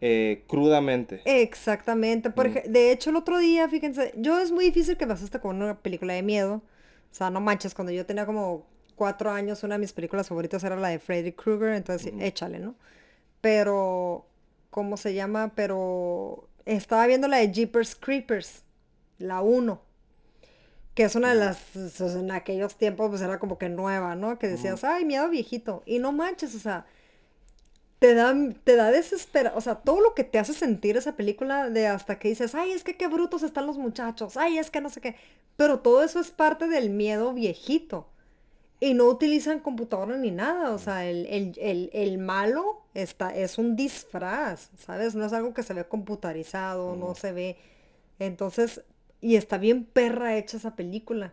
eh, 0.00 0.44
crudamente. 0.48 1.20
Exactamente. 1.26 2.30
Por 2.30 2.46
ej- 2.48 2.64
de 2.68 2.90
hecho, 2.90 3.10
el 3.10 3.16
otro 3.16 3.38
día, 3.38 3.68
fíjense, 3.68 4.12
yo 4.16 4.38
es 4.40 4.50
muy 4.50 4.64
difícil 4.64 4.96
que 4.96 5.06
me 5.06 5.12
asuste 5.12 5.38
con 5.38 5.60
una 5.62 5.78
película 5.78 6.14
de 6.14 6.22
miedo. 6.22 6.54
O 7.12 7.14
sea, 7.14 7.30
no 7.30 7.40
manches, 7.40 7.74
cuando 7.74 7.92
yo 7.92 8.04
tenía 8.06 8.24
como 8.26 8.66
cuatro 8.96 9.30
años, 9.30 9.62
una 9.62 9.76
de 9.76 9.80
mis 9.80 9.92
películas 9.92 10.28
favoritas 10.28 10.64
era 10.64 10.76
la 10.76 10.88
de 10.88 10.98
Freddy 10.98 11.32
Krueger, 11.32 11.74
entonces 11.74 12.12
échale, 12.20 12.58
¿no? 12.58 12.74
Pero, 13.40 14.26
¿cómo 14.70 14.96
se 14.96 15.14
llama? 15.14 15.52
Pero 15.54 16.48
estaba 16.64 17.06
viendo 17.06 17.28
la 17.28 17.36
de 17.38 17.52
Jeepers 17.52 17.94
Creepers, 17.94 18.64
la 19.18 19.42
1. 19.42 19.80
Que 20.94 21.04
es 21.04 21.14
una 21.14 21.28
de 21.28 21.34
las, 21.36 22.00
en 22.00 22.30
aquellos 22.30 22.76
tiempos 22.76 23.10
pues 23.10 23.20
era 23.20 23.38
como 23.38 23.58
que 23.58 23.68
nueva, 23.68 24.16
¿no? 24.16 24.38
Que 24.38 24.48
decías, 24.48 24.82
ay, 24.82 25.04
miedo 25.04 25.28
viejito. 25.28 25.82
Y 25.84 25.98
no 25.98 26.10
manches, 26.10 26.54
o 26.54 26.58
sea, 26.58 26.86
te 27.98 28.14
da, 28.14 28.34
te 28.64 28.76
da 28.76 28.90
desespera, 28.90 29.52
o 29.56 29.60
sea, 29.60 29.76
todo 29.76 30.00
lo 30.00 30.14
que 30.14 30.24
te 30.24 30.38
hace 30.38 30.52
sentir 30.52 30.96
esa 30.96 31.16
película 31.16 31.70
de 31.70 31.86
hasta 31.86 32.18
que 32.18 32.28
dices, 32.28 32.54
ay, 32.54 32.72
es 32.72 32.84
que 32.84 32.96
qué 32.96 33.08
brutos 33.08 33.42
están 33.42 33.66
los 33.66 33.78
muchachos, 33.78 34.36
ay, 34.36 34.58
es 34.58 34.70
que 34.70 34.80
no 34.80 34.90
sé 34.90 35.00
qué, 35.00 35.16
pero 35.56 35.80
todo 35.80 36.02
eso 36.02 36.20
es 36.20 36.30
parte 36.30 36.68
del 36.68 36.90
miedo 36.90 37.32
viejito. 37.32 38.08
Y 38.78 38.92
no 38.94 39.04
utilizan 39.06 39.60
computadora 39.60 40.16
ni 40.18 40.30
nada, 40.30 40.70
o 40.72 40.78
sea, 40.78 41.06
el, 41.06 41.24
el- 41.26 41.54
el- 41.58 41.90
el 41.94 42.18
malo 42.18 42.82
está, 42.94 43.34
es 43.34 43.56
un 43.58 43.74
disfraz, 43.74 44.70
¿sabes? 44.78 45.14
No 45.14 45.24
es 45.24 45.32
algo 45.32 45.54
que 45.54 45.62
se 45.62 45.72
ve 45.74 45.84
computarizado, 45.84 46.94
no 46.96 47.14
se 47.14 47.32
ve. 47.32 47.56
Entonces, 48.18 48.82
y 49.20 49.36
está 49.36 49.58
bien 49.58 49.84
perra 49.84 50.36
hecha 50.36 50.56
esa 50.58 50.76
película. 50.76 51.32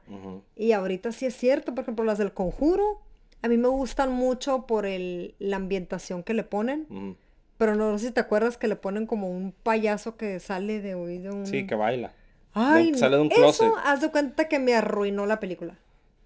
Y 0.56 0.72
ahorita 0.72 1.12
sí 1.12 1.26
es 1.26 1.36
cierto, 1.36 1.76
por 1.76 1.84
ejemplo, 1.84 2.06
las 2.06 2.18
del 2.18 2.34
conjuro, 2.34 3.02
a 3.42 3.48
mí 3.50 3.58
me 3.58 3.68
gustan 3.68 4.12
mucho 4.14 4.66
por 4.66 4.86
el, 4.86 5.36
la 5.40 5.58
ambientación 5.58 6.24
que 6.24 6.34
le 6.34 6.44
ponen, 6.44 7.18
pero 7.58 7.76
no 7.76 7.98
sé 8.00 8.08
si 8.08 8.12
te 8.14 8.22
acuerdas 8.22 8.58
que 8.58 8.68
le 8.70 8.76
ponen 8.78 9.06
como 9.06 9.30
un 9.30 9.52
payaso 9.52 10.16
que 10.16 10.40
sale 10.40 10.82
de 10.82 10.96
de 10.96 11.30
un... 11.30 11.46
Sí, 11.46 11.68
que 11.68 11.76
baila. 11.76 12.14
Ay, 12.54 12.92
que 12.94 12.98
sale 13.00 13.18
de 13.18 13.22
un 13.22 13.30
closet. 13.30 13.68
Eso, 13.68 13.78
haz 13.84 14.00
de 14.02 14.12
cuenta 14.12 14.48
que 14.48 14.60
me 14.60 14.76
arruinó 14.76 15.26
la 15.26 15.40
película. 15.42 15.76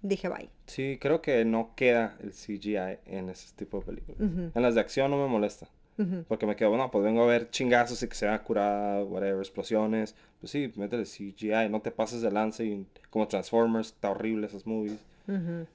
Dije, 0.02 0.28
bye. 0.28 0.48
Sí, 0.66 0.98
creo 1.00 1.20
que 1.20 1.44
no 1.44 1.72
queda 1.74 2.16
el 2.22 2.32
CGI 2.32 2.98
en 3.06 3.28
ese 3.30 3.54
tipo 3.56 3.80
de 3.80 3.86
películas. 3.86 4.20
En 4.20 4.62
las 4.62 4.74
de 4.74 4.80
acción 4.80 5.10
no 5.10 5.16
me 5.16 5.26
molesta. 5.26 5.68
Ujú. 5.98 6.24
Porque 6.28 6.46
me 6.46 6.54
quedo, 6.54 6.68
bueno, 6.70 6.90
pues 6.92 7.02
vengo 7.04 7.24
a 7.24 7.26
ver 7.26 7.50
chingazos 7.50 8.00
y 8.04 8.08
que 8.08 8.14
se 8.14 8.26
vea 8.26 8.40
curada, 8.44 9.02
whatever, 9.02 9.38
explosiones. 9.40 10.14
Pues 10.40 10.52
sí, 10.52 10.72
métele 10.76 11.04
CGI, 11.04 11.68
no 11.68 11.80
te 11.80 11.90
pases 11.90 12.20
de 12.22 12.30
lance 12.30 12.64
y 12.64 12.86
como 13.10 13.26
Transformers, 13.26 13.88
está 13.88 14.10
horrible 14.12 14.46
esas 14.46 14.64
movies. 14.66 15.00
Ujú. 15.26 15.66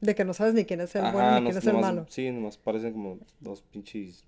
De 0.00 0.14
que 0.16 0.24
no 0.24 0.34
sabes 0.34 0.54
ni 0.54 0.64
quién 0.64 0.80
es 0.80 0.94
el 0.96 1.02
bueno 1.02 1.18
Ajá, 1.20 1.40
ni 1.40 1.46
quién 1.50 1.54
nos- 1.54 1.56
es 1.62 1.66
el 1.68 1.72
nomás- 1.76 1.94
malo. 1.94 2.06
Sí, 2.08 2.30
nomás 2.32 2.56
parecen 2.58 2.92
como 2.92 3.18
dos 3.38 3.62
pinches 3.62 4.24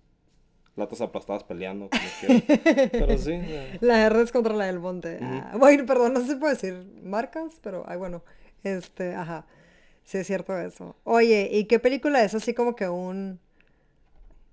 latas 0.77 1.01
aplastadas 1.01 1.43
peleando. 1.43 1.89
como. 1.91 2.41
Pero 2.93 3.19
sí, 3.19 3.33
eh, 3.35 3.79
La 3.81 4.07
R 4.07 4.23
es 4.23 4.31
contra 4.31 4.55
la 4.55 4.67
del 4.67 4.79
monte. 4.79 5.19
Ah, 5.21 5.57
bueno, 5.59 5.85
perdón, 5.87 6.13
no 6.15 6.21
sé 6.21 6.29
si 6.29 6.35
puedo 6.37 6.53
decir 6.55 6.87
marcas, 7.03 7.59
pero 7.61 7.85
ay, 7.89 7.97
bueno. 7.99 8.23
Este, 8.65 9.15
ajá. 9.15 9.47
Sí 10.05 10.19
es 10.19 10.27
cierto 10.27 10.59
eso. 10.59 10.97
Oye, 11.05 11.49
¿y 11.53 11.67
qué 11.67 11.79
película 11.79 12.25
es 12.25 12.35
así 12.35 12.55
como 12.55 12.77
que 12.77 12.89
un 12.89 13.41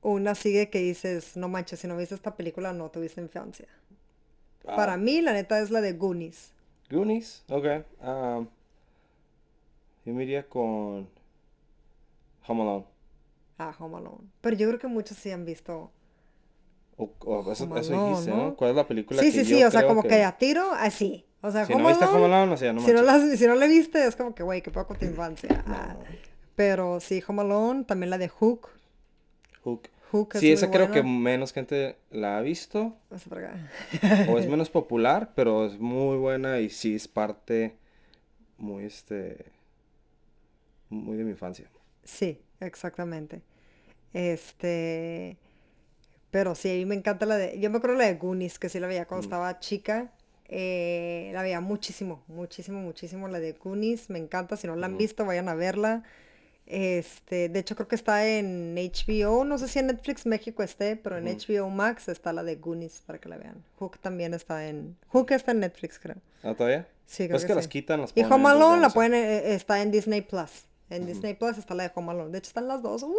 una 0.02 0.36
sigue 0.36 0.70
que 0.70 0.80
dices, 0.80 1.36
no 1.38 1.50
manches, 1.50 1.80
si 1.80 1.88
no 1.88 1.98
viste 1.98 2.16
esta 2.16 2.36
película 2.36 2.74
no 2.74 2.90
tuviste 2.90 3.22
infancia? 3.22 3.68
ah, 4.68 4.76
Para 4.76 4.98
mí, 4.98 5.22
la 5.22 5.34
neta, 5.34 5.60
es 5.60 5.72
la 5.72 5.82
de 5.82 5.94
Goonies. 5.94 6.54
Goonies, 6.90 7.44
ok. 7.50 7.66
um, 8.02 8.48
yo 10.06 10.14
me 10.14 10.24
iría 10.24 10.48
con 10.48 11.08
Home 12.48 12.62
Alone. 12.64 12.86
a 13.60 13.72
Home 13.80 13.98
Alone. 13.98 14.30
Pero 14.42 14.56
yo 14.56 14.68
creo 14.68 14.80
que 14.80 14.88
muchos 14.88 15.18
sí 15.18 15.32
han 15.32 15.46
visto. 15.46 15.92
O, 16.98 17.12
o 17.26 17.52
eso, 17.52 17.64
Home 17.66 17.80
eso 17.80 17.94
Alone, 17.94 18.10
dijiste, 18.10 18.32
¿no? 18.32 18.38
¿no? 18.38 18.56
¿Cuál 18.56 18.72
es 18.72 18.76
la 18.76 18.88
película 18.88 19.22
Sí, 19.22 19.32
que 19.32 19.32
sí, 19.32 19.46
sí, 19.46 19.60
yo 19.60 19.68
o 19.68 19.72
sea, 19.72 19.86
como 19.86 20.04
que, 20.04 20.24
a 20.24 20.38
tiro, 20.38 20.72
así. 20.74 21.26
O 21.42 21.52
sea, 21.52 21.66
Si 21.66 21.74
Home 21.74 21.84
no 21.84 21.90
viste 21.90 22.04
Alone, 22.06 22.26
Home 22.26 22.36
Alone, 22.36 22.54
o 22.54 22.58
sea, 22.58 22.74
no 22.74 22.82
si, 22.82 22.92
no 22.94 23.02
las- 23.04 23.38
si 23.40 23.46
no 23.48 23.56
la 23.56 23.68
viste, 23.68 24.06
es 24.06 24.16
como 24.16 24.34
que, 24.34 24.44
güey, 24.44 24.62
qué 24.62 24.72
poco 24.72 24.96
tu 24.96 25.06
infancia. 25.06 25.64
Ah, 25.68 25.96
Pero 26.56 27.00
sí, 27.00 27.24
Home 27.28 27.42
Alone, 27.44 27.84
también 27.84 28.10
la 28.10 28.18
de 28.18 28.28
Hook. 28.30 28.70
Hook. 29.64 29.90
Hook 30.12 30.30
es 30.36 30.40
Sí, 30.40 30.52
esa 30.52 30.72
creo 30.72 30.90
que 30.92 31.04
menos 31.04 31.54
gente 31.54 31.98
la 32.12 32.38
ha 32.38 32.42
visto. 32.42 32.96
No 33.12 33.20
sé 33.20 33.30
por 33.30 33.40
qué. 33.42 33.50
o 34.32 34.40
es 34.40 34.48
menos 34.48 34.70
popular, 34.72 35.34
pero 35.36 35.66
es 35.66 35.78
muy 35.80 36.18
buena 36.18 36.60
y 36.60 36.70
sí 36.70 36.96
es 36.96 37.08
parte 37.08 37.76
muy, 38.58 38.86
este, 38.86 39.52
muy 40.90 41.18
de 41.18 41.24
mi 41.26 41.32
infancia. 41.32 41.70
Sí, 42.04 42.42
exactamente. 42.62 43.42
Este, 44.14 45.38
pero 46.32 46.56
sí, 46.56 46.70
a 46.72 46.74
mí 46.74 46.86
me 46.86 46.96
encanta 46.96 47.26
la 47.26 47.36
de, 47.38 47.60
yo 47.60 47.70
me 47.70 47.78
acuerdo 47.78 47.98
la 47.98 48.06
de 48.06 48.16
Goonies, 48.16 48.58
que 48.60 48.70
sí 48.70 48.80
la 48.80 48.88
veía 48.88 49.06
cuando 49.06 49.24
estaba 49.26 49.60
chica. 49.60 50.14
Eh, 50.50 51.32
la 51.34 51.42
veía 51.42 51.60
muchísimo, 51.62 52.24
muchísimo, 52.28 52.80
muchísimo 52.80 53.28
la 53.28 53.40
de 53.40 53.54
Goonies. 53.54 54.10
Me 54.10 54.20
encanta, 54.20 54.58
si 54.58 54.68
no 54.68 54.76
la 54.76 54.86
han 54.88 54.98
visto, 54.98 55.26
vayan 55.26 55.50
a 55.50 55.56
verla. 55.56 56.04
Este, 56.66 57.48
de 57.48 57.60
hecho 57.60 57.76
creo 57.76 57.88
que 57.88 57.96
está 57.96 58.28
en 58.28 58.76
HBO, 58.76 59.46
no 59.46 59.58
sé 59.58 59.70
si 59.70 59.80
en 59.80 59.88
Netflix 59.88 60.26
México 60.26 60.62
esté, 60.64 60.98
pero 60.98 61.18
en 61.18 61.24
HBO 61.26 61.70
Max 61.70 62.10
está 62.10 62.34
la 62.34 62.44
de 62.44 62.56
Goonies 62.58 63.04
para 63.06 63.20
que 63.20 63.30
la 63.30 63.38
vean. 63.38 63.64
Hook 63.80 64.00
también 64.00 64.34
está 64.34 64.68
en, 64.68 64.98
Hook 65.08 65.32
está 65.32 65.52
en 65.52 65.62
Netflix, 65.62 65.98
creo. 65.98 66.18
¿Ah, 66.44 66.54
todavía? 66.56 66.86
Sí, 67.06 67.24
creo 67.24 67.36
Pues 67.36 67.44
que 67.44 67.48
que 67.48 67.56
las 67.56 67.64
sí. 67.66 67.70
quitan, 67.70 68.02
las 68.02 68.10
Y 68.12 68.16
ponen, 68.16 68.32
Home 68.34 68.50
entonces 68.50 68.62
Alone 68.68 68.82
la 68.82 68.90
pueden, 68.90 69.14
eh, 69.14 69.54
está 69.54 69.82
en 69.82 69.92
Disney 69.92 70.20
Plus. 70.22 70.66
En 70.90 71.06
Disney 71.06 71.36
Plus 71.36 71.58
está 71.58 71.74
la 71.74 71.84
de 71.84 71.92
Home 71.96 72.12
Alone. 72.12 72.32
De 72.32 72.38
hecho, 72.40 72.48
están 72.50 72.68
las 72.68 72.82
dos. 72.82 73.02
¡Uh! 73.04 73.16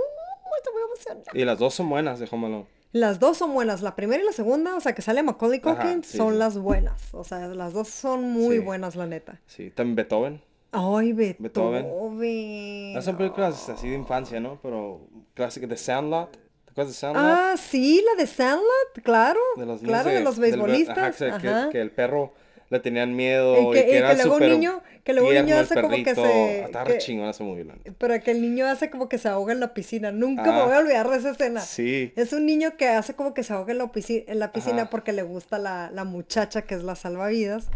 Estoy 0.59 0.73
muy 0.75 0.83
emocionada. 0.83 1.31
Y 1.33 1.45
las 1.47 1.59
dos 1.59 1.73
son 1.75 1.89
buenas 1.89 2.19
de 2.19 2.29
Home 2.31 2.47
Alone. 2.49 2.67
Las 2.93 3.19
dos 3.19 3.37
son 3.37 3.53
buenas. 3.53 3.83
La 3.83 3.95
primera 3.97 4.23
y 4.23 4.27
la 4.27 4.33
segunda, 4.33 4.75
o 4.77 4.81
sea, 4.81 4.95
que 4.95 5.03
sale 5.03 5.23
Macaulay 5.23 5.61
Culkin, 5.61 6.03
sí, 6.03 6.17
son 6.17 6.33
sí. 6.33 6.39
las 6.39 6.59
buenas. 6.59 7.13
O 7.13 7.23
sea, 7.25 7.47
las 7.49 7.73
dos 7.75 7.89
son 7.89 8.23
muy 8.31 8.57
Sí. 8.57 8.63
buenas, 8.63 8.97
la 8.97 9.07
neta. 9.07 9.41
Sí, 9.47 9.71
también 9.71 9.97
Beethoven. 9.97 10.43
Ay, 10.73 11.13
Beethoven. 11.13 11.85
Beethoven. 11.85 12.93
No 12.95 13.03
son 13.03 13.17
películas 13.17 13.69
así 13.69 13.89
de 13.89 13.95
infancia, 13.97 14.41
¿no? 14.41 14.59
Pero 14.63 15.01
clásicas 15.35 15.69
de 15.69 15.77
Sandlot. 15.77 16.33
¿Te 16.33 16.71
acuerdas 16.71 16.95
de 16.95 16.99
Sandlot? 16.99 17.25
Ah, 17.25 17.55
sí, 17.59 18.03
la 18.05 18.21
de 18.23 18.27
Sandlot, 18.27 19.03
claro. 19.03 19.41
de 19.57 19.67
los 19.67 19.81
claro, 19.81 20.11
de, 20.11 20.21
los 20.21 20.39
beisbolistas. 20.39 21.21
ajá, 21.23 21.69
que 21.71 21.81
el 21.81 21.91
perro 21.91 22.33
le 22.71 22.81
tenían 22.81 23.15
miedo 23.17 23.55
que- 23.55 23.79
y 23.81 23.83
que, 23.85 23.91
y 23.93 23.95
era 23.97 24.11
que 24.15 24.25
luego 24.25 24.37
un 24.37 24.43
niño- 24.51 24.83
que 25.05 25.13
luego 25.15 25.29
un 25.29 25.35
niño 25.35 25.57
hace 25.57 25.75
como 25.81 25.89
que 25.97 26.15
se- 26.15 26.69
que- 26.71 26.85
re 26.85 26.99
chingón 26.99 27.29
ese 27.29 27.43
movie. 27.43 27.65
Pero 27.97 28.21
que 28.23 28.31
el 28.31 28.43
niño 28.43 28.67
hace 28.67 28.91
como 28.91 29.09
que 29.09 29.17
se 29.19 29.29
ahoga 29.29 29.53
en 29.55 29.61
la 29.61 29.73
piscina. 29.73 30.13
Nunca 30.13 30.43
me 30.53 30.61
Ah. 30.61 30.65
voy 30.65 30.75
a 30.75 30.79
olvidar 30.81 31.09
de 31.09 31.17
esa 31.17 31.31
escena. 31.31 31.61
Sí. 31.61 32.13
Es 32.17 32.33
un 32.33 32.45
niño 32.45 32.77
que 32.77 32.89
hace 32.89 33.15
como 33.15 33.33
que 33.33 33.43
se 33.43 33.53
ahoga 33.55 33.73
en 33.73 33.79
la, 33.79 33.91
piscina, 33.91 34.25
en 34.29 34.39
la 34.39 34.53
piscina 34.53 34.83
Ajá. 34.83 34.91
porque 34.91 35.13
le 35.13 35.23
gusta 35.23 35.59
la, 35.59 35.91
la 35.93 36.05
muchacha 36.05 36.63
que 36.63 36.75
es 36.75 36.83
la 36.83 36.95
salvavidas. 36.95 37.69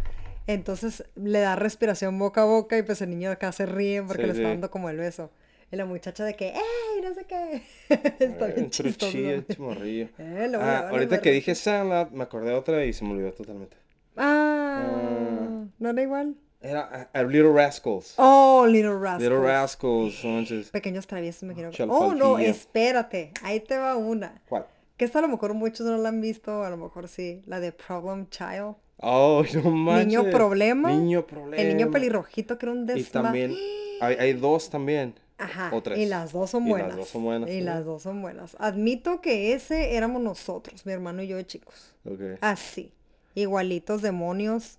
Entonces 0.47 1.05
le 1.15 1.39
da 1.41 1.55
respiración 1.57 2.19
boca 2.19 2.43
a 2.43 2.45
boca 2.45 2.77
y 2.77 2.83
pues 2.83 3.01
el 3.01 3.11
niño 3.11 3.31
acá 3.31 3.53
se 3.53 3.65
ríe 3.65 4.03
porque 4.03 4.23
Sí, 4.23 4.27
le 4.27 4.33
está 4.33 4.43
sí. 4.43 4.49
dando 4.51 4.71
como 4.71 4.91
el 4.91 4.97
beso. 4.99 5.31
Y 5.71 5.77
la 5.77 5.87
muchacha 5.87 6.25
de 6.25 6.35
que, 6.35 6.49
¡ey! 6.49 7.03
No 7.03 7.15
sé 7.15 7.25
qué. 7.25 7.63
está 8.19 8.47
bien 8.49 8.69
chistoso. 8.69 9.17
Eh, 9.17 10.51
Ah, 10.61 10.89
ahorita 10.91 11.21
que 11.23 11.31
dije 11.31 11.55
Sandlot, 11.55 12.11
me 12.11 12.25
acordé 12.25 12.51
de 12.51 12.57
otra 12.57 12.85
y 12.85 12.93
se 12.93 13.05
me 13.05 13.13
olvidó 13.13 13.33
totalmente. 13.33 13.77
Ah, 14.17 15.65
¿no 15.79 15.91
era 15.91 16.03
igual? 16.03 16.35
Era 16.61 17.09
uh, 17.15 17.19
uh, 17.19 17.29
Little 17.29 17.53
Rascals. 17.53 18.15
Oh, 18.19 18.65
Little 18.69 18.95
Rascals. 18.99 19.23
Little 19.23 19.41
Rascals, 19.41 20.25
manches. 20.25 20.71
Pequeños 20.71 21.07
traviesos, 21.07 21.43
me 21.43 21.55
quiero. 21.55 21.71
Oh, 21.89 22.15
no, 22.15 22.39
espérate. 22.39 23.33
Ahí 23.43 23.61
te 23.61 23.77
va 23.77 23.97
una. 23.97 24.41
¿Cuál? 24.49 24.67
Que 24.97 25.05
esta 25.05 25.19
a 25.19 25.23
lo 25.23 25.29
mejor 25.29 25.55
muchos 25.55 25.85
no 25.87 25.97
la 25.97 26.11
han 26.11 26.21
visto, 26.21 26.63
a 26.63 26.71
lo 26.71 26.77
mejor 26.77 27.09
sí. 27.09 27.43
La 27.47 27.59
de 27.59 27.73
Problem 27.73 28.29
Child. 28.29 28.77
Oh, 28.99 29.43
no 29.55 29.71
manches. 29.71 30.07
Niño 30.07 30.31
problema. 30.31 30.93
Niño 30.93 31.27
problema. 31.27 31.61
El 31.61 31.77
niño 31.77 31.91
pelirrojito 31.91 32.57
que 32.59 32.67
era 32.67 32.73
un 32.73 32.83
Y 32.85 32.87
desma. 32.87 33.23
también, 33.23 33.53
hay, 34.01 34.15
hay 34.17 34.33
dos 34.35 34.71
también. 34.71 35.15
Ajá. 35.39 35.71
o 35.73 35.83
tres. 35.83 35.99
Y 35.99 36.07
las 36.07 36.31
dos 36.31 36.51
son 36.51 36.69
Y 36.69 36.71
las 36.71 36.79
buenas. 36.79 36.97
dos 36.97 37.09
son 37.09 37.25
buenas, 37.25 37.51
Y 37.51 37.55
sí. 37.55 37.61
las 37.63 37.85
dos 37.85 38.03
son 38.03 38.23
buenas. 38.23 38.55
Admito 38.61 39.21
que 39.21 39.53
ese 39.55 39.97
éramos 39.97 40.23
nosotros, 40.23 40.87
mi 40.87 40.93
hermano 40.93 41.21
y 41.23 41.27
yo 41.27 41.37
de 41.37 41.45
chicos. 41.45 41.93
Ok. 42.05 42.21
Así. 42.41 42.93
Igualitos 43.35 44.03
demonios. 44.03 44.79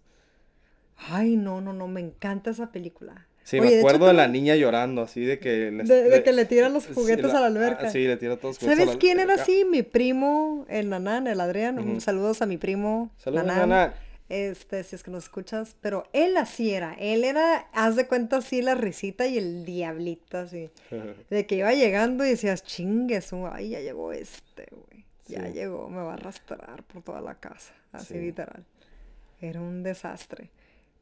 Ay, 1.10 1.36
no, 1.36 1.60
no, 1.62 1.74
no, 1.74 1.88
me 1.88 2.00
encanta 2.02 2.52
esa 2.52 2.72
película. 2.72 3.28
Sí, 3.44 3.60
Oye, 3.60 3.72
me 3.72 3.78
acuerdo 3.80 4.08
de 4.08 4.14
la 4.14 4.28
niña 4.30 4.56
llorando, 4.56 5.02
así 5.02 5.20
de 5.26 5.38
que... 5.40 5.70
les- 5.72 5.88
De- 5.90 6.04
de 6.04 6.24
que 6.24 6.32
le 6.32 6.46
tiran 6.46 6.72
los 6.72 6.88
juguetes 6.88 7.34
a 7.34 7.42
la 7.42 7.48
alberca. 7.48 7.88
ah, 7.88 7.90
sí, 7.92 8.08
le 8.08 8.16
tira 8.16 8.38
todos 8.38 8.56
los 8.56 8.60
juguetes 8.60 8.80
a 8.80 8.86
¿Sabes 8.86 8.96
la 8.96 9.00
quién 9.00 9.20
era 9.20 9.34
así? 9.34 9.66
Mi 9.66 9.84
primo, 9.84 10.66
el 10.70 10.90
Nanán, 10.90 11.28
el 11.28 11.42
Adrián. 11.42 12.00
Saludos 12.00 12.42
a 12.42 12.46
mi 12.46 12.58
primo. 12.58 13.12
Saludos, 13.18 13.46
Nanán. 13.46 13.70
Nanán. 13.70 13.94
Este, 14.30 14.82
si 14.86 14.96
es 14.96 15.04
que 15.04 15.12
nos 15.12 15.26
escuchas. 15.26 15.76
Pero 15.82 16.06
él 16.14 16.38
así 16.38 16.72
era. 16.72 16.94
Él 16.98 17.26
era, 17.26 17.68
haz 17.74 17.98
de 17.98 18.08
cuenta 18.08 18.38
así, 18.38 18.62
la 18.62 18.76
risita 18.76 19.28
y 19.28 19.38
el 19.38 19.66
diablito 19.66 20.38
así. 20.38 20.70
De 21.30 21.46
que 21.46 21.56
iba 21.56 21.74
llegando 21.74 22.26
y 22.26 22.30
decías, 22.30 22.64
chingue 22.64 23.20
su, 23.20 23.46
ay, 23.48 23.72
ya 23.72 23.82
llegó 23.82 24.14
este, 24.14 24.68
güey. 24.72 24.93
Ya 25.28 25.48
llegó, 25.50 25.90
me 25.90 26.02
va 26.02 26.12
a 26.12 26.14
arrastrar 26.16 26.84
por 26.84 27.02
toda 27.04 27.22
la 27.22 27.36
casa. 27.36 27.74
Así 27.92 28.16
Sí. 28.16 28.20
literal. 28.20 28.66
Era 29.42 29.62
un 29.62 29.84
desastre. 29.84 30.50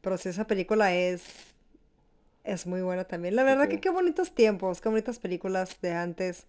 Pero 0.02 0.18
sí, 0.18 0.30
esa 0.30 0.48
película 0.48 0.94
es, 0.96 1.24
es 2.44 2.66
muy 2.66 2.82
buena 2.82 3.04
también. 3.06 3.36
La 3.36 3.44
verdad 3.44 3.68
que 3.70 3.80
qué 3.80 3.90
bonitos 3.90 4.34
tiempos, 4.34 4.82
qué 4.82 4.90
bonitas 4.90 5.20
películas 5.20 5.80
de 5.82 5.94
antes. 5.94 6.46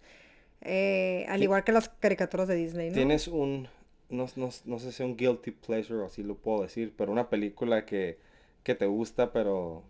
eh, 0.61 1.25
al 1.29 1.43
igual 1.43 1.63
que 1.63 1.71
las 1.73 1.89
caricaturas 1.89 2.47
de 2.47 2.55
Disney, 2.55 2.91
¿no? 2.91 2.95
Tienes 2.95 3.27
un, 3.27 3.67
no, 4.09 4.27
no, 4.35 4.49
no 4.65 4.79
sé 4.79 4.91
si 4.91 5.03
un 5.03 5.17
guilty 5.17 5.51
pleasure 5.51 5.99
o 6.01 6.05
así 6.05 6.23
lo 6.23 6.35
puedo 6.35 6.61
decir, 6.63 6.93
pero 6.97 7.11
una 7.11 7.29
película 7.29 7.85
que, 7.85 8.19
que 8.63 8.75
te 8.75 8.85
gusta, 8.85 9.31
pero 9.33 9.83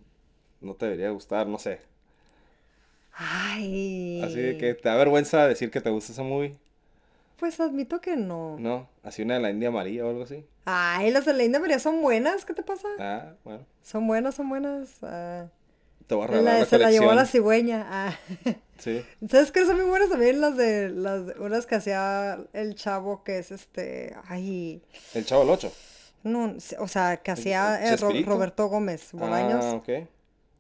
no 0.61 0.75
te 0.75 0.85
debería 0.87 1.11
gustar, 1.11 1.47
no 1.47 1.59
sé. 1.59 1.81
Ay. 3.17 4.21
Así 4.23 4.57
que 4.57 4.73
te 4.75 4.89
da 4.89 4.95
vergüenza 4.95 5.47
decir 5.47 5.69
que 5.71 5.81
te 5.81 5.89
gusta 5.89 6.11
esa 6.13 6.23
movie, 6.23 6.57
Pues 7.43 7.59
admito 7.59 7.99
que 7.99 8.15
no. 8.15 8.55
¿no? 8.57 8.87
Así 9.03 9.21
una 9.21 9.33
de 9.33 9.41
la 9.41 9.49
India 9.49 9.69
María 9.69 10.05
o 10.05 10.09
algo 10.09 10.23
así. 10.23 10.45
Ay, 10.63 11.11
las 11.11 11.25
de 11.25 11.33
la 11.33 11.43
India 11.43 11.59
María 11.59 11.77
son 11.77 12.01
buenas, 12.01 12.45
¿qué 12.45 12.53
te 12.53 12.63
pasa? 12.63 12.87
Ah, 12.99 13.33
bueno. 13.43 13.65
Son 13.81 14.07
buenas, 14.07 14.35
son 14.35 14.47
buenas. 14.47 14.99
ah. 15.01 15.47
Te 16.07 16.15
voy 16.15 16.23
a 16.23 16.27
regalar 16.27 16.53
La- 16.53 16.59
la, 16.61 16.65
se 16.65 16.77
la 16.77 16.89
llevó 16.89 17.11
la 17.11 17.25
cigüeña. 17.25 17.85
ah. 17.89 18.17
Sí. 18.77 19.03
¿Sabes 19.29 19.51
qué? 19.51 19.65
Son 19.65 19.75
muy 19.75 19.83
buenas 19.89 20.07
también 20.09 20.39
las 20.39 20.55
de 20.55 20.87
las 20.87 21.27
de- 21.27 21.33
unas 21.33 21.65
que 21.65 21.75
hacía 21.75 22.39
el 22.53 22.75
chavo 22.75 23.25
que 23.25 23.39
es 23.39 23.51
este, 23.51 24.15
ay, 24.29 24.81
El 25.13 25.25
Chavo 25.25 25.41
del 25.41 25.49
Ocho. 25.49 25.73
no, 26.23 26.55
o 26.79 26.87
sea, 26.87 27.17
que 27.17 27.31
hacía 27.31 27.89
el 27.93 28.01
eh? 28.01 28.23
Roberto 28.25 28.67
Gómez 28.67 29.09
Bolaños. 29.11 29.65
Ah, 29.65 29.73
ok. 29.73 29.89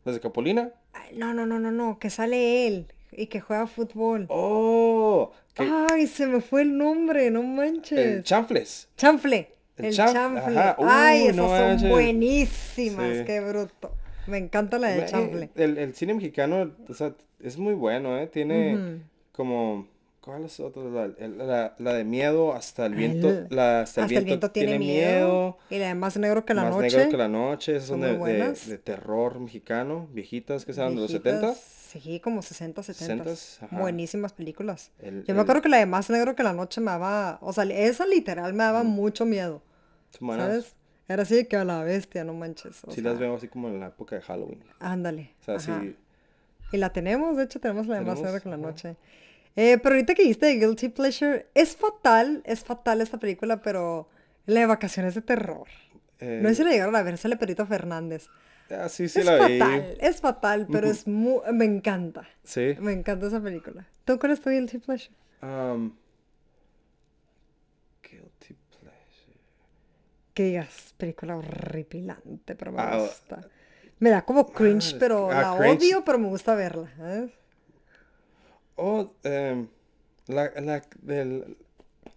¿Las 0.03 0.15
de 0.15 0.19
Capolina? 0.19 0.73
Ay, 0.91 1.15
no, 1.15 1.33
no, 1.33 1.45
no, 1.45 1.59
no, 1.59 1.71
no, 1.71 1.97
que 1.97 2.09
sale 2.09 2.67
él 2.67 2.87
y 3.13 3.27
que 3.27 3.39
juega 3.39 3.67
fútbol. 3.67 4.25
Oh, 4.27 5.31
Ay, 5.57 6.07
se 6.07 6.25
me 6.27 6.41
fue 6.41 6.63
el 6.63 6.77
nombre, 6.77 7.29
no 7.31 7.43
manches. 7.43 7.97
el 7.99 8.23
Chanfles. 8.23 8.89
Chanfle. 8.97 9.49
El 9.77 9.85
El, 9.85 9.93
chanf- 9.93 10.13
chanfle. 10.13 10.59
ajá. 10.59 10.75
Ay, 10.79 11.23
esas 11.23 11.35
no 11.35 11.47
son 11.49 11.59
manches. 11.59 11.89
buenísimas, 11.89 13.17
Sí. 13.17 13.23
qué 13.25 13.39
bruto. 13.39 13.95
Me 14.27 14.37
encanta 14.37 14.79
la 14.79 14.89
del 14.89 15.01
Eh, 15.01 15.05
chanfle. 15.07 15.49
El, 15.55 15.77
el 15.77 15.93
cine 15.95 16.13
mexicano, 16.13 16.71
o 16.87 16.93
sea, 16.93 17.13
es 17.41 17.57
muy 17.57 17.73
bueno, 17.73 18.17
¿eh? 18.17 18.27
Tiene 18.27 19.01
como... 19.31 19.87
¿Cuál 20.21 20.45
es 20.45 20.57
otra? 20.61 20.83
La, 20.83 21.03
el- 21.19 21.37
la- 21.37 21.75
la 21.77 21.93
de 21.93 22.05
miedo 22.05 22.53
hasta 22.53 22.85
el 22.85 22.95
viento. 22.95 23.27
El- 23.29 23.47
la, 23.49 23.81
hasta 23.81 24.05
el 24.05 24.23
viento, 24.23 24.51
tiene, 24.51 24.79
miedo. 24.79 25.57
Y 25.69 25.77
la 25.79 25.87
de 25.89 25.95
más 25.95 26.15
negro 26.15 26.45
que 26.45 26.53
la 26.53 26.63
Más 26.63 26.75
noche. 26.77 26.95
negro 26.95 27.11
que 27.11 27.17
la 27.17 27.27
noche. 27.27 27.75
Esas 27.75 27.89
son 27.89 28.01
Son 28.03 28.23
de, 28.23 28.33
de- 28.33 28.53
de 28.53 28.77
terror 28.77 29.37
mexicano. 29.41 30.07
Viejitas 30.13 30.63
que 30.63 30.71
sean 30.71 30.95
de 30.95 31.01
los 31.01 31.09
Viejitas, 31.11 31.57
70. 31.57 31.59
Sí, 32.01 32.19
como 32.19 32.41
60, 32.41 32.81
70. 32.83 33.23
60s, 33.25 33.63
ajá. 33.63 33.77
Buenísimas 33.79 34.33
películas. 34.33 34.91
El- 34.99 35.23
Yo 35.25 35.33
me 35.33 35.39
el- 35.39 35.43
acuerdo 35.43 35.61
que 35.61 35.69
la 35.69 35.77
de 35.77 35.85
Más 35.85 36.09
Negro 36.09 36.35
que 36.35 36.43
la 36.43 36.53
Noche 36.53 36.81
me 36.81 36.87
daba, 36.91 37.37
o 37.41 37.53
sea, 37.53 37.63
esa 37.65 38.05
literal 38.05 38.53
me 38.53 38.63
daba 38.63 38.83
mucho 38.83 39.25
miedo. 39.25 39.61
¿sabes? 40.19 40.75
Era 41.07 41.23
así 41.23 41.45
que 41.45 41.57
a 41.57 41.65
la 41.65 41.83
bestia, 41.83 42.23
no 42.23 42.33
manches. 42.33 42.83
o 42.85 42.91
Sí 42.91 43.01
sea, 43.01 43.11
las 43.11 43.19
veo 43.19 43.35
así 43.35 43.47
como 43.47 43.67
en 43.67 43.79
la 43.79 43.87
época 43.87 44.15
de 44.15 44.21
Halloween. 44.21 44.63
Ándale. 44.79 45.33
O 45.41 45.43
sea, 45.43 45.59
sí. 45.59 45.95
Y 46.71 46.77
la 46.77 46.91
tenemos, 46.91 47.35
de 47.37 47.43
hecho 47.43 47.59
tenemos 47.59 47.87
la 47.87 47.95
de 47.99 48.01
Más 48.05 48.21
Negro 48.21 48.41
que 48.41 48.49
la. 48.49 48.57
Noche. 48.57 48.95
Eh, 49.55 49.77
pero 49.83 49.93
ahorita 49.95 50.15
que 50.15 50.23
dijiste 50.23 50.47
de 50.47 50.53
Guilty 50.57 50.89
Pleasure, 50.89 51.47
es 51.53 51.75
fatal, 51.75 52.41
es 52.45 52.63
fatal 52.63 53.01
esta 53.01 53.19
película, 53.19 53.61
pero 53.61 54.07
la 54.47 54.61
de 54.61 54.65
Vacaciones 54.65 55.13
de 55.13 55.21
Terror. 55.21 55.67
Eh, 56.19 56.39
No 56.41 56.49
sé 56.49 56.55
si 56.55 56.63
la 56.63 56.71
llegaron 56.71 56.95
a 56.95 57.03
ver, 57.03 57.17
sale 57.17 57.35
Perito 57.37 57.65
Fernández. 57.67 58.29
Ah, 58.71 58.89
sí, 58.89 59.03
es 59.05 59.15
la 59.23 59.47
vi. 59.47 59.59
fatal, 59.59 59.97
es 59.99 60.21
fatal, 60.21 60.67
pero 60.71 60.87
es 60.87 61.07
muy, 61.07 61.41
me 61.53 61.65
encanta. 61.65 62.27
Sí. 62.43 62.75
Me 62.79 62.91
encanta 62.93 63.27
esa 63.27 63.41
película. 63.41 63.87
¿Tú 64.05 64.17
cuál 64.19 64.31
es 64.33 64.41
tu 64.41 64.49
Guilty 64.49 64.77
Pleasure? 64.79 65.13
Um, 65.41 65.93
guilty 68.01 68.55
pleasure. 68.79 69.39
Que 70.33 70.43
digas, 70.43 70.93
película 70.97 71.37
horripilante, 71.37 72.55
pero 72.55 72.71
me 72.71 72.81
Ah, 72.81 72.97
gusta. 72.99 73.47
Me 73.99 74.09
da 74.09 74.23
como 74.25 74.47
cringe, 74.51 74.93
ah, 74.95 74.97
pero 74.99 75.31
ah, 75.31 75.41
la 75.53 75.57
cringe. 75.57 75.77
odio, 75.77 76.03
pero 76.03 76.17
me 76.19 76.27
gusta 76.27 76.55
verla. 76.55 76.91
¿sabes? 76.97 77.31
Oh, 78.75 79.13
em, 79.23 79.67
la, 80.27 80.51
la 80.61 80.81
del 81.01 81.57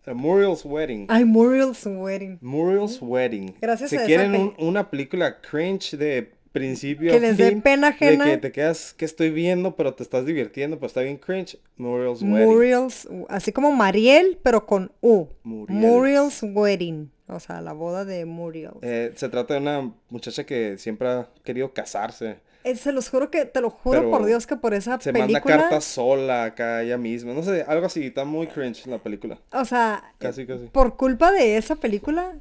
Muriel's 0.06 0.64
Wedding. 0.64 1.06
Ay, 1.10 1.24
Muriel's 1.24 1.84
Wedding. 1.84 2.38
Muriel's 2.40 2.98
Wedding. 3.02 3.56
Gracias 3.60 3.90
si 3.90 3.96
a 3.96 3.98
esa 4.00 4.06
quieren 4.06 4.32
pe- 4.32 4.38
un- 4.38 4.54
una 4.58 4.88
película 4.90 5.40
cringe 5.40 5.96
de 5.96 6.32
principio 6.58 7.10
Que 7.10 7.16
a 7.18 7.20
les 7.20 7.36
dé 7.36 7.52
pena 7.56 7.88
de 7.90 7.94
ajena. 7.94 8.24
que 8.24 8.38
te 8.38 8.52
quedas 8.52 8.94
que 8.94 9.04
estoy 9.04 9.30
viendo 9.30 9.76
pero 9.76 9.94
te 9.94 10.02
estás 10.02 10.24
divirtiendo 10.26 10.76
pero 10.76 10.86
está 10.86 11.00
bien 11.02 11.16
cringe 11.16 11.58
Muriel's 11.76 12.22
Wedding 12.22 12.46
Muriel's, 12.46 13.08
así 13.28 13.52
como 13.52 13.72
Mariel, 13.72 14.38
pero 14.42 14.66
con 14.66 14.92
U. 15.00 15.26
Muriel. 15.42 15.78
Muriel's 15.78 16.42
Wedding. 16.42 17.10
O 17.28 17.40
sea, 17.40 17.60
la 17.60 17.72
boda 17.72 18.04
de 18.04 18.24
Muriel. 18.24 18.74
Eh, 18.82 19.12
se 19.16 19.28
trata 19.28 19.54
de 19.54 19.60
una 19.60 19.92
muchacha 20.10 20.44
que 20.44 20.78
siempre 20.78 21.08
ha 21.08 21.28
querido 21.42 21.72
casarse 21.72 22.36
Eh, 22.62 22.76
se 22.76 22.92
los 22.92 23.08
juro 23.08 23.30
que, 23.32 23.44
te 23.46 23.60
lo 23.60 23.70
juro 23.70 23.98
Pero 23.98 24.10
por 24.10 24.24
Dios 24.26 24.46
que 24.46 24.56
por 24.56 24.74
esa 24.74 25.00
se 25.00 25.12
película. 25.12 25.40
manda 25.40 25.58
cartas 25.62 25.84
sola 25.84 26.44
acá 26.44 26.82
ella 26.82 26.98
misma 26.98 27.32
no 27.32 27.42
sé 27.42 27.64
algo 27.66 27.86
así 27.86 28.06
está 28.06 28.24
muy 28.24 28.46
cringe 28.46 28.86
la 28.86 28.98
película 28.98 29.38
O 29.52 29.64
sea, 29.64 30.12
casi 30.18 30.46
casi 30.46 30.66
por 30.66 30.96
culpa 30.96 31.32
de 31.32 31.56
esa 31.56 31.74
película, 31.76 32.36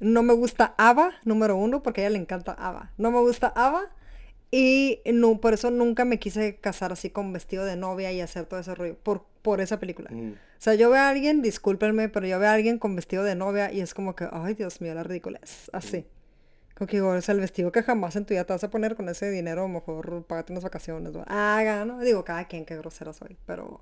no 0.00 0.22
me 0.22 0.34
gusta 0.34 0.74
Ava, 0.76 1.12
número 1.24 1.56
uno, 1.56 1.82
porque 1.82 2.02
a 2.02 2.04
ella 2.04 2.12
le 2.14 2.18
encanta 2.18 2.52
Ava. 2.52 2.92
No 2.98 3.10
me 3.10 3.20
gusta 3.20 3.52
Ava. 3.54 3.90
Y 4.50 5.00
no, 5.12 5.40
por 5.40 5.54
eso 5.54 5.70
nunca 5.70 6.04
me 6.04 6.18
quise 6.18 6.56
casar 6.56 6.92
así 6.92 7.10
con 7.10 7.32
vestido 7.32 7.64
de 7.64 7.76
novia 7.76 8.12
y 8.12 8.20
hacer 8.20 8.46
todo 8.46 8.60
ese 8.60 8.74
rollo. 8.74 8.96
Por, 8.96 9.24
por 9.42 9.60
esa 9.60 9.80
película. 9.80 10.08
Mm. 10.12 10.32
O 10.32 10.58
sea, 10.58 10.74
yo 10.74 10.90
veo 10.90 11.00
a 11.00 11.08
alguien, 11.08 11.42
discúlpenme, 11.42 12.08
pero 12.08 12.26
yo 12.26 12.38
veo 12.38 12.48
a 12.48 12.52
alguien 12.52 12.78
con 12.78 12.94
vestido 12.94 13.24
de 13.24 13.34
novia 13.34 13.72
y 13.72 13.80
es 13.80 13.92
como 13.92 14.14
que, 14.14 14.28
ay, 14.30 14.54
Dios 14.54 14.80
mío, 14.80 14.94
la 14.94 15.02
ridiculez. 15.02 15.70
Así. 15.72 16.06
Como 16.74 16.88
que 16.88 16.98
digo, 16.98 17.08
o 17.08 17.20
sea, 17.20 17.34
el 17.34 17.40
vestido 17.40 17.72
que 17.72 17.82
jamás 17.82 18.16
en 18.16 18.26
tu 18.26 18.34
vida 18.34 18.44
te 18.44 18.52
vas 18.52 18.62
a 18.62 18.70
poner 18.70 18.96
con 18.96 19.08
ese 19.08 19.30
dinero, 19.30 19.66
mejor 19.66 20.24
págate 20.24 20.52
unas 20.52 20.64
vacaciones. 20.64 21.12
Haga, 21.26 21.84
¿no? 21.84 22.00
Digo, 22.00 22.24
cada 22.24 22.46
quien, 22.46 22.64
qué 22.64 22.76
grosera 22.76 23.12
soy. 23.12 23.36
Pero, 23.46 23.80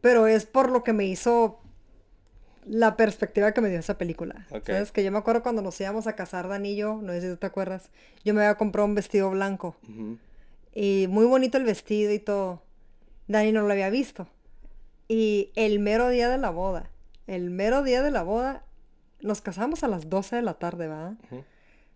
pero 0.00 0.26
es 0.26 0.46
por 0.46 0.70
lo 0.70 0.84
que 0.84 0.92
me 0.92 1.04
hizo 1.04 1.60
la 2.64 2.96
perspectiva 2.96 3.52
que 3.52 3.60
me 3.60 3.68
dio 3.68 3.78
esa 3.78 3.98
película. 3.98 4.46
¿Sabes? 4.64 4.92
Que 4.92 5.04
yo 5.04 5.10
me 5.10 5.18
acuerdo 5.18 5.42
cuando 5.42 5.62
nos 5.62 5.80
íbamos 5.80 6.06
a 6.06 6.14
casar, 6.14 6.48
Dani 6.48 6.72
y 6.72 6.76
yo, 6.76 7.00
no 7.02 7.12
sé 7.12 7.20
si 7.22 7.28
tú 7.28 7.36
te 7.36 7.46
acuerdas, 7.46 7.90
yo 8.24 8.34
me 8.34 8.42
había 8.42 8.56
comprado 8.56 8.86
un 8.86 8.94
vestido 8.94 9.30
blanco. 9.30 9.76
Y 10.74 11.06
muy 11.08 11.26
bonito 11.26 11.58
el 11.58 11.64
vestido 11.64 12.12
y 12.12 12.18
todo. 12.18 12.62
Dani 13.28 13.52
no 13.52 13.62
lo 13.62 13.72
había 13.72 13.90
visto. 13.90 14.28
Y 15.08 15.52
el 15.56 15.78
mero 15.78 16.08
día 16.08 16.28
de 16.28 16.38
la 16.38 16.50
boda, 16.50 16.90
el 17.26 17.50
mero 17.50 17.82
día 17.82 18.02
de 18.02 18.10
la 18.10 18.22
boda, 18.22 18.64
nos 19.20 19.40
casamos 19.40 19.84
a 19.84 19.88
las 19.88 20.08
12 20.08 20.36
de 20.36 20.42
la 20.42 20.54
tarde, 20.54 20.88
¿verdad? 20.88 21.14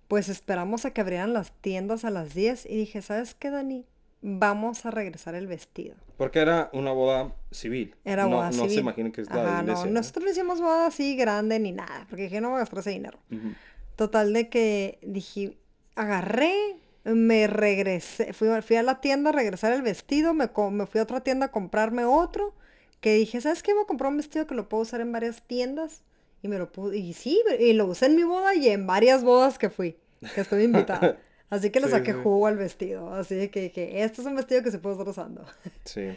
Pues 0.09 0.29
esperamos 0.29 0.85
a 0.85 0.93
que 0.93 1.01
abrieran 1.01 1.33
las 1.33 1.53
tiendas 1.53 2.05
a 2.05 2.11
las 2.11 2.35
10 2.35 2.67
y 2.67 2.77
dije, 2.77 3.03
¿sabes 3.03 3.35
qué, 3.35 3.51
Dani? 3.51 3.87
Vamos 4.23 4.85
a 4.87 4.91
regresar 4.91 5.35
el 5.35 5.47
vestido. 5.47 5.95
porque 6.17 6.39
era 6.41 6.71
una 6.73 6.93
boda 6.93 7.35
civil 7.51 7.95
Era 8.05 8.25
no, 8.25 8.37
boda 8.37 8.47
no 8.47 8.53
se 8.53 8.61
civil. 8.63 8.79
imaginen 8.81 9.13
que 9.13 9.21
es 9.21 9.31
la 9.31 9.43
Ajá, 9.43 9.61
iglesia 9.61 9.85
no, 9.87 9.91
¿no? 9.91 10.01
nosotros 10.01 10.25
no 10.25 10.31
hicimos 10.31 10.61
boda 10.61 10.87
así 10.87 11.17
grande 11.17 11.59
ni 11.59 11.73
nada, 11.73 12.07
porque 12.09 12.25
dije, 12.25 12.41
no 12.41 12.49
voy 12.51 12.57
a 12.57 12.61
gastar 12.61 12.79
ese 12.81 12.91
dinero. 12.91 13.19
Total 13.97 14.33
de 14.33 14.49
que 14.49 14.99
dije, 15.03 15.57
agarré, 15.95 16.53
me 17.05 17.47
regresé, 17.47 18.33
fui, 18.33 18.49
a- 18.49 18.63
fui 18.63 18.77
a 18.77 18.83
la 18.83 19.01
tienda 19.01 19.31
a 19.31 19.33
regresar 19.33 19.73
el 19.73 19.83
vestido, 19.83 20.35
me, 20.35 20.51
me 20.73 20.87
fui 20.87 20.99
a 21.01 21.05
otra 21.05 21.21
tienda 21.23 21.47
a 21.47 21.51
comprarme 21.53 22.05
otro, 22.05 22.55
que 23.01 23.15
dije, 23.15 23.41
¿sabes 23.41 23.63
qué? 23.63 23.75
Voy 23.75 23.85
a 23.85 23.87
comprar 23.87 24.11
un 24.11 24.17
vestido 24.17 24.47
que 24.47 24.55
lo 24.55 24.69
puedo 24.69 24.83
usar 24.83 25.01
en 25.01 25.13
varias 25.13 25.43
tiendas. 25.47 26.03
Y 26.43 26.49
me 26.49 26.59
lo 26.59 26.71
pude, 26.71 26.99
y 26.99 27.13
sí, 27.15 27.43
y 27.59 27.73
lo 27.73 27.87
usé 27.87 28.07
en 28.07 28.17
mi 28.17 28.23
boda 28.25 28.55
y 28.55 28.69
en 28.69 28.87
varias 28.87 29.25
bodas 29.25 29.59
que 29.59 29.71
fui, 29.71 29.97
que 30.35 30.41
estuve 30.43 30.65
invitada. 30.65 31.17
Así 31.51 31.71
que 31.71 31.81
le 31.81 31.87
Sí, 31.87 31.91
saqué 31.91 32.13
sí. 32.13 32.19
jugo 32.23 32.47
al 32.47 32.57
vestido. 32.57 33.13
Así 33.15 33.49
que 33.51 33.63
dije, 33.63 34.03
este 34.05 34.21
es 34.23 34.27
un 34.27 34.37
vestido 34.37 34.63
que 34.63 34.71
se 34.71 34.79
puede 34.79 34.95
estar 34.97 35.09
usando. 35.09 35.45
sí 35.85 36.17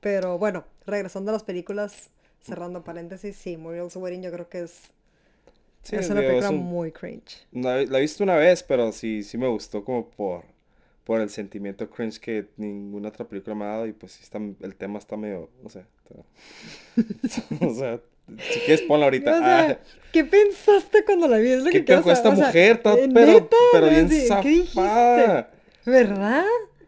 Pero 0.00 0.38
bueno, 0.38 0.64
regresando 0.86 1.30
a 1.30 1.34
las 1.34 1.44
películas, 1.44 2.10
cerrando 2.40 2.84
paréntesis, 2.84 3.36
sí, 3.36 3.56
Muriel's 3.56 3.96
Wedding 3.96 4.22
yo 4.22 4.32
creo 4.32 4.48
que 4.48 4.60
es, 4.62 4.82
Sí, 5.82 5.96
es 5.96 6.10
una 6.10 6.20
digo, 6.20 6.38
es 6.38 6.48
película 6.48 6.50
un- 6.50 6.70
muy 6.70 6.92
cringe. 6.92 7.46
La, 7.52 7.82
la 7.84 7.98
he 7.98 8.02
visto 8.02 8.24
una 8.24 8.36
vez, 8.36 8.62
pero 8.62 8.92
sí, 8.92 9.22
sí 9.24 9.38
me 9.38 9.48
gustó 9.48 9.84
como 9.84 10.08
por, 10.10 10.44
por 11.04 11.20
el 11.20 11.30
sentimiento 11.30 11.90
cringe 11.90 12.20
que 12.20 12.48
ninguna 12.56 13.08
otra 13.10 13.26
película 13.28 13.56
me 13.56 13.64
ha 13.66 13.68
dado 13.68 13.86
y 13.86 13.92
pues 13.92 14.12
sí 14.12 14.22
está, 14.24 14.38
el 14.38 14.76
tema 14.76 14.98
está 14.98 15.16
medio, 15.16 15.50
no 15.62 15.70
sé. 15.70 15.84
está- 16.04 16.24
o 17.66 17.74
sea, 17.74 18.00
si 18.50 18.60
quieres 18.60 18.82
ponla 18.82 19.06
ahorita. 19.06 19.30
O 19.32 19.38
sea, 19.38 19.60
Ah, 19.70 19.78
¿qué 20.12 20.24
pensaste 20.24 21.04
cuando 21.04 21.28
la 21.28 21.38
vi? 21.38 21.50
Es 21.52 21.62
lo 21.64 21.70
¿Qué 21.70 21.84
que 21.84 22.00
con 22.00 22.10
esta 22.12 22.28
o 22.30 22.36
sea, 22.36 22.46
mujer? 22.46 22.76
Está- 22.76 22.94
¿eh, 22.94 23.08
pero, 23.12 23.32
neta? 23.32 23.56
pero 23.72 23.88
bien 23.88 24.10
zafada. 24.26 25.50
¿Verdad? 25.86 26.44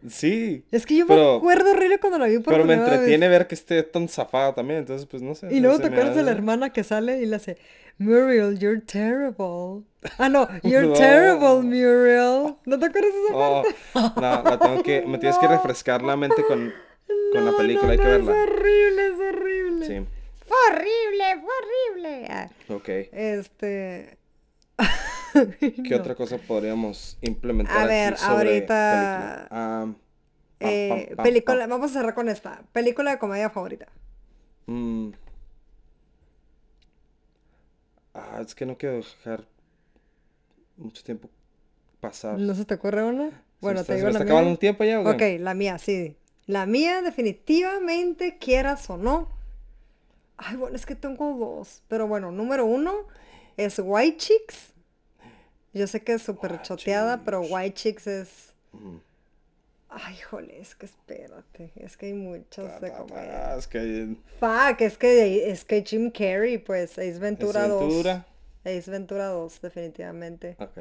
Sí. 0.09 0.63
Es 0.71 0.85
que 0.85 0.97
yo 0.97 1.05
me 1.05 1.13
acuerdo 1.37 1.71
horrible 1.71 1.97
cuando 1.99 2.19
la 2.19 2.25
vi 2.27 2.37
por 2.39 2.53
Pero 2.53 2.65
me 2.65 2.75
vez. 2.75 2.85
entretiene 2.85 3.27
ver 3.29 3.47
que 3.47 3.55
esté 3.55 3.83
tan 3.83 4.09
zafada 4.09 4.53
también, 4.53 4.79
entonces 4.79 5.07
pues 5.09 5.23
no 5.23 5.33
sé. 5.33 5.47
Y 5.53 5.59
luego 5.61 5.79
te 5.79 5.87
acuerdas 5.87 6.15
de 6.15 6.23
la 6.23 6.31
hermana 6.31 6.71
que 6.71 6.83
sale 6.83 7.21
y 7.21 7.25
le 7.25 7.37
hace, 7.37 7.57
Muriel, 7.99 8.59
you're 8.59 8.81
terrible. 8.81 9.83
Ah, 10.17 10.27
no, 10.27 10.47
you're 10.63 10.87
No. 10.87 10.93
terrible, 10.93 11.61
Muriel. 11.63 12.55
¿No 12.65 12.79
te 12.79 12.85
acuerdas 12.85 13.13
de 13.13 13.19
esa 13.29 13.35
Oh, 13.37 13.63
no, 13.93 14.43
la 14.49 14.59
tengo 14.59 14.83
que, 14.83 15.03
me 15.07 15.17
tienes 15.19 15.37
que 15.37 15.47
refrescar 15.55 16.01
la 16.01 16.17
mente 16.17 16.43
con, 16.43 16.73
con 17.31 17.45
la 17.45 17.55
película, 17.55 17.93
hay 17.93 17.97
que 17.97 18.07
verla. 18.07 18.31
Es 18.33 18.49
horrible, 18.49 19.07
es 19.07 19.19
horrible. 19.35 19.85
Sí, 19.87 20.05
horrible, 20.69 21.41
fue 21.41 21.53
horrible. 21.61 22.27
Ah, 22.29 22.49
ok. 22.69 22.89
este... 23.11 24.17
¿Qué 25.59 25.89
No. 25.89 25.97
otra 25.97 26.15
cosa 26.15 26.37
podríamos 26.37 27.17
implementar 27.21 27.75
A 27.77 27.81
aquí 27.81 27.89
ver, 27.89 28.17
sobre 28.17 28.49
ahorita, 28.49 28.91
película? 28.91 29.47
Pam, 29.49 29.95
Eh, 30.59 30.89
pam, 31.07 31.15
pam, 31.17 31.23
película, 31.23 31.67
vamos 31.67 31.91
a 31.91 31.93
cerrar 31.95 32.13
con 32.13 32.29
esta. 32.29 32.61
Película 32.71 33.11
de 33.11 33.17
comedia 33.19 33.49
favorita. 33.49 33.87
Mm. 34.67 35.09
Ah, 38.13 38.41
es 38.45 38.53
que 38.53 38.65
no 38.65 38.77
quiero 38.77 38.97
dejar 38.97 39.47
mucho 40.77 41.03
tiempo 41.03 41.29
pasar. 41.99 42.37
¿No 42.37 42.53
se 42.53 42.65
te 42.65 42.75
ocurre 42.75 43.03
una? 43.03 43.29
¿Se 43.29 43.35
Bueno, 43.61 43.79
está- 43.81 43.93
te 43.93 43.97
digo 43.97 44.07
la 44.09 44.11
está 44.11 44.23
acabando 44.23 44.45
mía. 44.49 44.53
el 44.53 44.59
tiempo 44.59 44.83
ya 44.83 44.99
Ok, 45.01 45.21
la 45.39 45.53
mía, 45.53 45.77
sí. 45.79 46.17
La 46.45 46.65
mía 46.65 47.01
definitivamente, 47.01 48.37
quieras 48.37 48.89
o 48.89 48.97
no. 48.97 49.29
Ay, 50.37 50.55
bueno, 50.55 50.75
es 50.75 50.85
que 50.85 50.95
tengo 50.95 51.37
dos. 51.37 51.81
Pero 51.87 52.07
bueno, 52.07 52.31
número 52.31 52.65
uno 52.65 53.07
es 53.57 53.79
White 53.83 54.17
Chicks. 54.17 54.73
Yo 55.73 55.87
sé 55.87 56.03
que 56.03 56.13
es 56.13 56.21
súper 56.21 56.61
choteada, 56.61 57.23
pero. 57.23 57.41
White 57.41 57.73
Chicks 57.73 58.07
es... 58.07 58.53
Ujú. 58.73 58.99
Ay, 59.95 60.17
jole, 60.29 60.59
es 60.59 60.73
que 60.73 60.87
espérate. 60.87 61.71
Es 61.75 61.97
que 61.97 62.07
hay 62.07 62.13
muchas 62.13 62.81
de 62.81 62.91
comedia. 62.91 63.55
Es 63.55 63.67
que 63.67 64.15
Fuck, 64.39 64.81
es 64.81 64.97
que, 64.97 65.51
es 65.51 65.63
que 65.65 65.83
Jim 65.83 66.09
Carrey, 66.09 66.57
pues, 66.57 66.93
Ace 66.93 67.19
Ventura 67.19 67.67
2. 67.67 67.81
Ventura. 67.81 68.25
Ace 68.65 68.89
Ventura 68.89 69.27
2, 69.27 69.61
definitivamente. 69.61 70.55
Ok. 70.59 70.79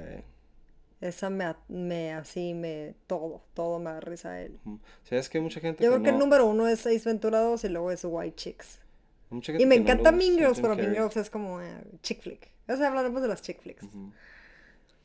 Esa 1.03 1.29
me, 1.29 1.55
me 1.69 2.13
así, 2.13 2.55
me, 2.55 2.95
todo, 3.07 3.43
todo 3.55 3.81
me 3.81 3.91
da 3.91 4.01
risa 4.01 4.31
a 4.31 4.41
él. 4.41 4.59
Sí, 5.03 5.17
es 5.17 5.29
que 5.29 5.41
mucha 5.41 5.61
gente 5.61 5.83
Yo 5.83 5.91
que 5.91 5.97
creo 5.97 6.05
que 6.05 6.11
el 6.11 6.19
número 6.19 6.47
uno 6.47 6.69
es 6.69 6.87
Ace 6.87 7.03
Ventura 7.05 7.41
2 7.41 7.65
y 7.65 7.69
luego 7.69 7.91
es 7.91 8.05
White 8.05 8.37
Chicks. 8.37 8.79
Mucha 9.33 9.53
Y 9.53 9.67
me 9.67 9.77
no 9.77 9.83
encanta 9.83 10.11
gusta 10.11 10.25
Mean 10.25 10.39
Girls, 10.39 10.61
pero 10.61 10.77
Mean. 10.77 10.93
Girls 10.95 11.17
es 11.17 11.31
como 11.31 11.61
eh, 11.61 11.83
chick 12.03 12.21
flick. 12.21 12.49
O 12.69 12.77
sea, 12.77 12.89
hablaremos 12.89 13.21
de 13.23 13.29
las 13.29 13.43
chick 13.43 13.61
flicks. 13.61 13.85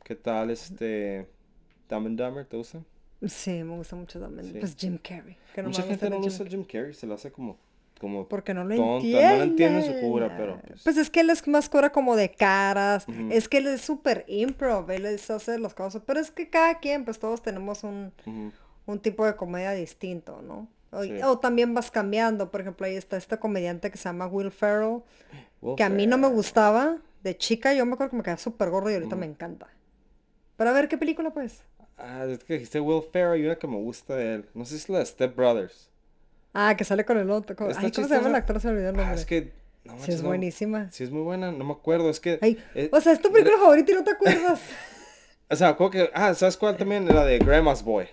¿Qué 0.03 0.15
tal 0.15 0.49
este 0.51 1.27
Dumb 1.89 2.07
and 2.07 2.19
Dumber? 2.21 2.45
¿Te 2.45 2.57
gusta? 2.57 2.79
Sí, 3.25 3.63
me 3.63 3.75
gusta 3.75 3.95
mucho 3.95 4.19
también. 4.19 4.51
Sí. 4.53 4.59
Pues 4.59 4.75
Jim 4.77 4.97
Carrey. 4.97 5.37
Que 5.53 5.61
no 5.63 5.69
Mucha 5.69 5.83
gente 5.83 6.09
no 6.09 6.19
le 6.19 6.49
Jim 6.49 6.63
Carrey, 6.63 6.93
se 6.93 7.07
lo 7.07 7.15
hace 7.15 7.31
como, 7.31 7.57
como 7.99 8.27
Porque 8.27 8.53
no 8.53 8.63
lo 8.63 8.75
tonta, 8.75 8.95
entienden. 9.07 9.29
no 9.31 9.37
lo 9.37 9.43
entienden 9.43 9.83
su 9.83 9.99
cura, 9.99 10.37
pero 10.37 10.61
pues, 10.67 10.83
Pues 10.83 10.97
es 10.97 11.09
que 11.09 11.21
él 11.21 11.29
es 11.31 11.47
más 11.47 11.67
cura 11.67 11.91
como 11.91 12.15
de 12.15 12.31
caras. 12.31 13.05
Es 13.31 13.49
que 13.49 13.57
él 13.57 13.67
es 13.67 13.81
súper 13.81 14.23
improv. 14.27 14.89
Él 14.91 15.05
es 15.07 15.29
hace 15.31 15.57
las 15.57 15.73
cosas. 15.73 16.03
Pero 16.05 16.19
es 16.19 16.29
que 16.31 16.49
cada 16.49 16.79
quien, 16.79 17.05
pues 17.05 17.17
todos 17.19 17.41
tenemos 17.41 17.83
un, 17.83 18.13
un 18.85 18.99
tipo 18.99 19.25
de 19.25 19.35
comedia 19.35 19.71
distinto, 19.71 20.41
¿no? 20.43 20.67
O, 20.97 21.03
Sí. 21.03 21.21
o 21.23 21.37
también 21.39 21.73
vas 21.73 21.91
cambiando. 21.91 22.49
Por 22.51 22.61
ejemplo, 22.61 22.85
ahí 22.85 22.95
está 22.95 23.17
este 23.17 23.37
comediante 23.37 23.91
que 23.91 23.97
se 23.97 24.05
llama 24.05 24.27
Will 24.27 24.51
Ferrell. 24.51 25.01
Will 25.61 25.75
Que 25.75 25.83
a 25.83 25.89
mí 25.89 26.07
no 26.07 26.17
me 26.17 26.27
gustaba. 26.27 26.97
De 27.23 27.37
chica 27.37 27.73
yo 27.73 27.85
me 27.85 27.93
acuerdo 27.93 28.11
que 28.11 28.17
me 28.17 28.23
quedaba 28.23 28.37
súper 28.39 28.69
gordo 28.69 28.89
y 28.89 28.93
ahorita 28.93 29.15
me 29.15 29.25
encanta. 29.25 29.67
Pero 30.55 30.69
a 30.69 30.73
ver, 30.73 30.87
¿qué 30.87 30.97
película 30.97 31.31
pues? 31.31 31.61
Ah, 31.97 32.25
es 32.29 32.43
que 32.43 32.53
dijiste 32.53 32.79
Will 32.79 33.03
Ferrell 33.11 33.41
y 33.41 33.45
una 33.45 33.55
que 33.57 33.67
me 33.67 33.75
gusta 33.77 34.15
de 34.15 34.35
él. 34.35 34.45
No 34.53 34.65
sé 34.65 34.71
si 34.71 34.77
es 34.77 34.89
la 34.89 34.99
de 34.99 35.05
Step 35.05 35.35
Brothers. 35.35 35.89
Ah, 36.53 36.75
que 36.77 36.83
sale 36.83 37.05
con 37.05 37.17
el 37.17 37.29
otro. 37.31 37.55
co- 37.55 37.69
Está 37.69 37.81
Ay, 37.81 37.91
¿cómo 37.91 38.07
se 38.07 38.15
llama 38.15 38.29
el 38.29 38.35
actor? 38.35 38.59
Se 38.59 38.67
me 38.67 38.73
olvidó 38.73 38.89
el 38.89 38.95
nombre. 38.95 39.11
Ah, 39.11 39.15
es 39.15 39.25
que... 39.25 39.51
No, 39.83 39.97
Sí, 39.99 40.11
es 40.11 40.21
no- 40.21 40.29
buenísima. 40.29 40.91
Sí, 40.91 41.03
es 41.03 41.11
muy 41.11 41.21
buena, 41.21 41.51
no 41.51 41.63
me 41.63 41.71
acuerdo, 41.73 42.09
es 42.09 42.19
que... 42.19 42.39
Ay, 42.41 42.61
eh, 42.75 42.89
o 42.91 42.99
sea, 43.01 43.13
es 43.13 43.21
tu 43.21 43.31
película 43.31 43.57
favorita 43.57 43.91
y 43.91 43.95
no 43.95 44.03
te 44.03 44.11
acuerdas. 44.11 44.59
O 45.49 45.55
sea, 45.55 45.77
creo 45.77 45.89
que... 45.89 46.09
Ah, 46.13 46.33
¿sabes 46.33 46.57
cuál 46.57 46.75
también? 46.75 47.05
La 47.07 47.23
de 47.23 47.39
Grandma's 47.39 47.81
Boy. 47.83 48.05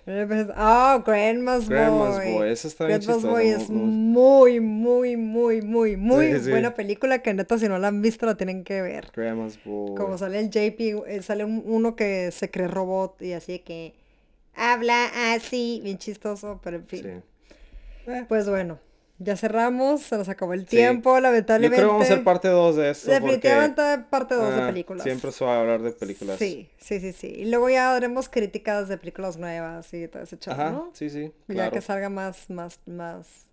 Ah, 0.54 1.02
Grandma's 1.04 1.66
Boy. 1.66 1.74
Grandma's 1.76 2.16
Boy, 2.24 2.48
esa 2.48 2.68
está 2.68 2.86
bien 2.86 3.00
Grandma's 3.00 3.24
Boy 3.28 3.48
es 3.48 3.70
muy, 3.70 4.60
muy, 4.60 5.16
muy, 5.16 5.60
muy, 5.60 5.96
muy 5.96 6.32
Sí, 6.34 6.44
sí. 6.44 6.50
buena 6.50 6.74
película 6.74 7.18
que 7.22 7.34
neta 7.34 7.58
si 7.58 7.68
no 7.68 7.76
la 7.78 7.88
han 7.88 8.00
visto 8.02 8.24
la 8.24 8.36
tienen 8.36 8.62
que 8.62 8.80
ver. 8.82 9.10
Grandma's 9.16 9.58
Boy. 9.64 9.96
Como 9.96 10.16
sale 10.16 10.38
el 10.38 10.50
JP, 10.50 11.02
eh, 11.08 11.22
sale 11.22 11.44
un- 11.44 11.64
uno 11.66 11.96
que 11.96 12.30
se 12.30 12.50
cree 12.52 12.68
robot 12.68 13.20
y 13.20 13.32
así 13.32 13.58
que 13.58 13.94
habla 14.54 15.32
así, 15.34 15.80
bien 15.82 15.98
chistoso, 15.98 16.60
pero 16.62 16.76
en 16.76 16.86
fin. 16.86 17.02
Sí. 17.02 18.10
Eh, 18.12 18.24
Pues 18.28 18.48
bueno, 18.48 18.78
Ya 19.18 19.36
cerramos, 19.36 20.02
se 20.02 20.16
nos 20.16 20.28
acabó 20.28 20.54
el 20.54 20.66
tiempo, 20.66 21.20
lamentablemente. 21.20 21.76
Yo 21.76 21.82
creo 21.82 21.88
que 21.88 21.92
vamos 21.92 22.10
a 22.10 22.12
hacer 22.12 22.24
parte 22.24 22.48
2 22.48 22.76
de 22.76 22.90
esto. 22.90 23.10
Definitivamente 23.10 23.82
parte 24.10 24.34
2 24.34 24.56
de 24.56 24.62
ah, 24.62 24.66
películas. 24.66 25.04
Siempre 25.04 25.30
se 25.30 25.44
va 25.44 25.56
a 25.56 25.60
hablar 25.60 25.82
de 25.82 25.92
películas. 25.92 26.38
Sí, 26.38 26.68
sí, 26.78 26.98
sí, 26.98 27.12
sí. 27.12 27.28
Y 27.28 27.44
luego 27.44 27.70
ya 27.70 27.94
haremos 27.94 28.28
críticas 28.28 28.88
de 28.88 28.98
películas 28.98 29.36
nuevas 29.36 29.94
y 29.94 30.08
todo 30.08 30.24
ese 30.24 30.36
chaval, 30.38 30.72
¿no? 30.72 30.90
Sí, 30.94 31.10
sí. 31.10 31.32
Ya 31.46 31.70
que 31.70 31.80
salga 31.80 32.08
más, 32.08 32.50
más, 32.50 32.80
más, 32.86 33.46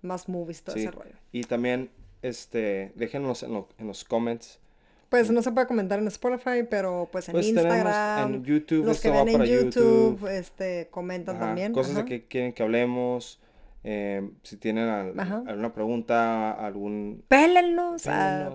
más 0.00 0.28
movies, 0.28 0.62
todo 0.62 0.76
ese 0.76 0.90
rollo. 0.90 1.14
Y 1.30 1.44
también, 1.44 1.90
este, 2.22 2.92
déjenos 2.94 3.42
en, 3.42 3.66
en 3.78 3.86
los 3.86 4.04
comments 4.04 4.60
pues 5.08 5.30
no 5.30 5.40
se 5.40 5.52
puede 5.52 5.66
comentar 5.66 5.98
en 5.98 6.08
Spotify, 6.08 6.64
pero 6.68 7.08
pues 7.12 7.28
en 7.28 7.34
pues 7.34 7.46
Instagram. 7.46 8.34
En 8.34 8.44
YouTube, 8.44 8.84
los 8.84 9.00
que 9.00 9.10
ven 9.10 9.28
en 9.28 9.44
YouTube, 9.44 10.26
este, 10.28 10.88
comentan 10.90 11.38
también. 11.38 11.72
Cosas 11.72 11.94
de 11.96 12.04
que 12.04 12.24
quieren 12.24 12.52
que 12.52 12.62
hablemos. 12.62 13.40
Eh, 13.88 14.30
si 14.42 14.56
tienen 14.56 14.88
alguna 14.88 15.72
pregunta, 15.72 16.50
algún... 16.50 17.22
Pélennos, 17.28 18.02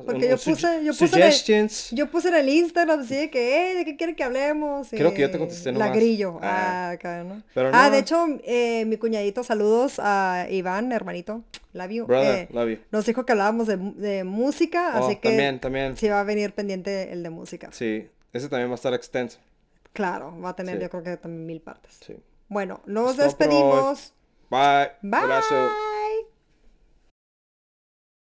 porque 0.06 0.28
yo 0.28 0.36
puse, 0.36 0.84
yo 0.84 0.94
puse, 0.94 1.16
en 1.16 1.64
el, 1.64 1.70
yo 1.94 2.12
puse 2.12 2.28
en 2.28 2.36
el 2.36 2.50
Instagram 2.50 3.00
así 3.00 3.16
de 3.16 3.30
que, 3.30 3.76
¿de 3.76 3.86
qué 3.86 3.96
quieren 3.96 4.14
que 4.14 4.26
hablemos? 4.26 4.90
Creo 4.90 5.14
que 5.14 5.22
yo 5.22 5.32
te 5.32 5.38
contesté 5.38 5.72
nomás. 5.72 5.88
La 5.88 5.96
grillo, 5.96 6.38
ah, 6.42 6.50
ah 6.50 6.90
acá, 6.90 7.24
¿no? 7.24 7.42
ah, 7.72 7.90
de 7.90 8.00
hecho, 8.00 8.28
eh, 8.44 8.84
mi 8.84 8.98
cuñadito, 8.98 9.42
saludos 9.46 10.02
a 10.04 10.48
Iván, 10.50 10.92
hermanito, 10.92 11.46
love 11.72 11.92
you. 11.92 12.06
Brother, 12.08 12.36
eh, 12.36 12.48
love 12.52 12.70
you. 12.72 12.78
Nos 12.92 13.06
dijo 13.06 13.26
que 13.26 13.32
hablábamos 13.32 13.68
de, 13.68 13.78
de 13.78 14.26
música, 14.26 15.00
oh, 15.00 15.06
así 15.06 15.16
que... 15.16 15.30
También, 15.30 15.62
también. 15.62 15.96
Sí 15.96 16.10
va 16.10 16.20
a 16.20 16.24
venir 16.26 16.52
pendiente 16.52 17.14
el 17.14 17.24
de 17.24 17.30
música. 17.30 17.70
Sí, 17.72 18.10
ese 18.34 18.50
también 18.50 18.68
va 18.68 18.74
a 18.74 18.76
estar 18.76 18.94
extenso. 18.94 19.40
Claro, 19.94 20.38
va 20.42 20.50
a 20.50 20.56
tener 20.58 20.78
yo 20.78 20.90
creo 20.90 21.04
que 21.04 21.16
también 21.16 21.46
mil 21.46 21.62
partes. 21.62 22.00
Sí. 22.06 22.18
Bueno, 22.50 22.82
nos 22.86 23.16
despedimos. 23.16 24.14
Bye. 24.52 24.92
Bye. 25.02 25.91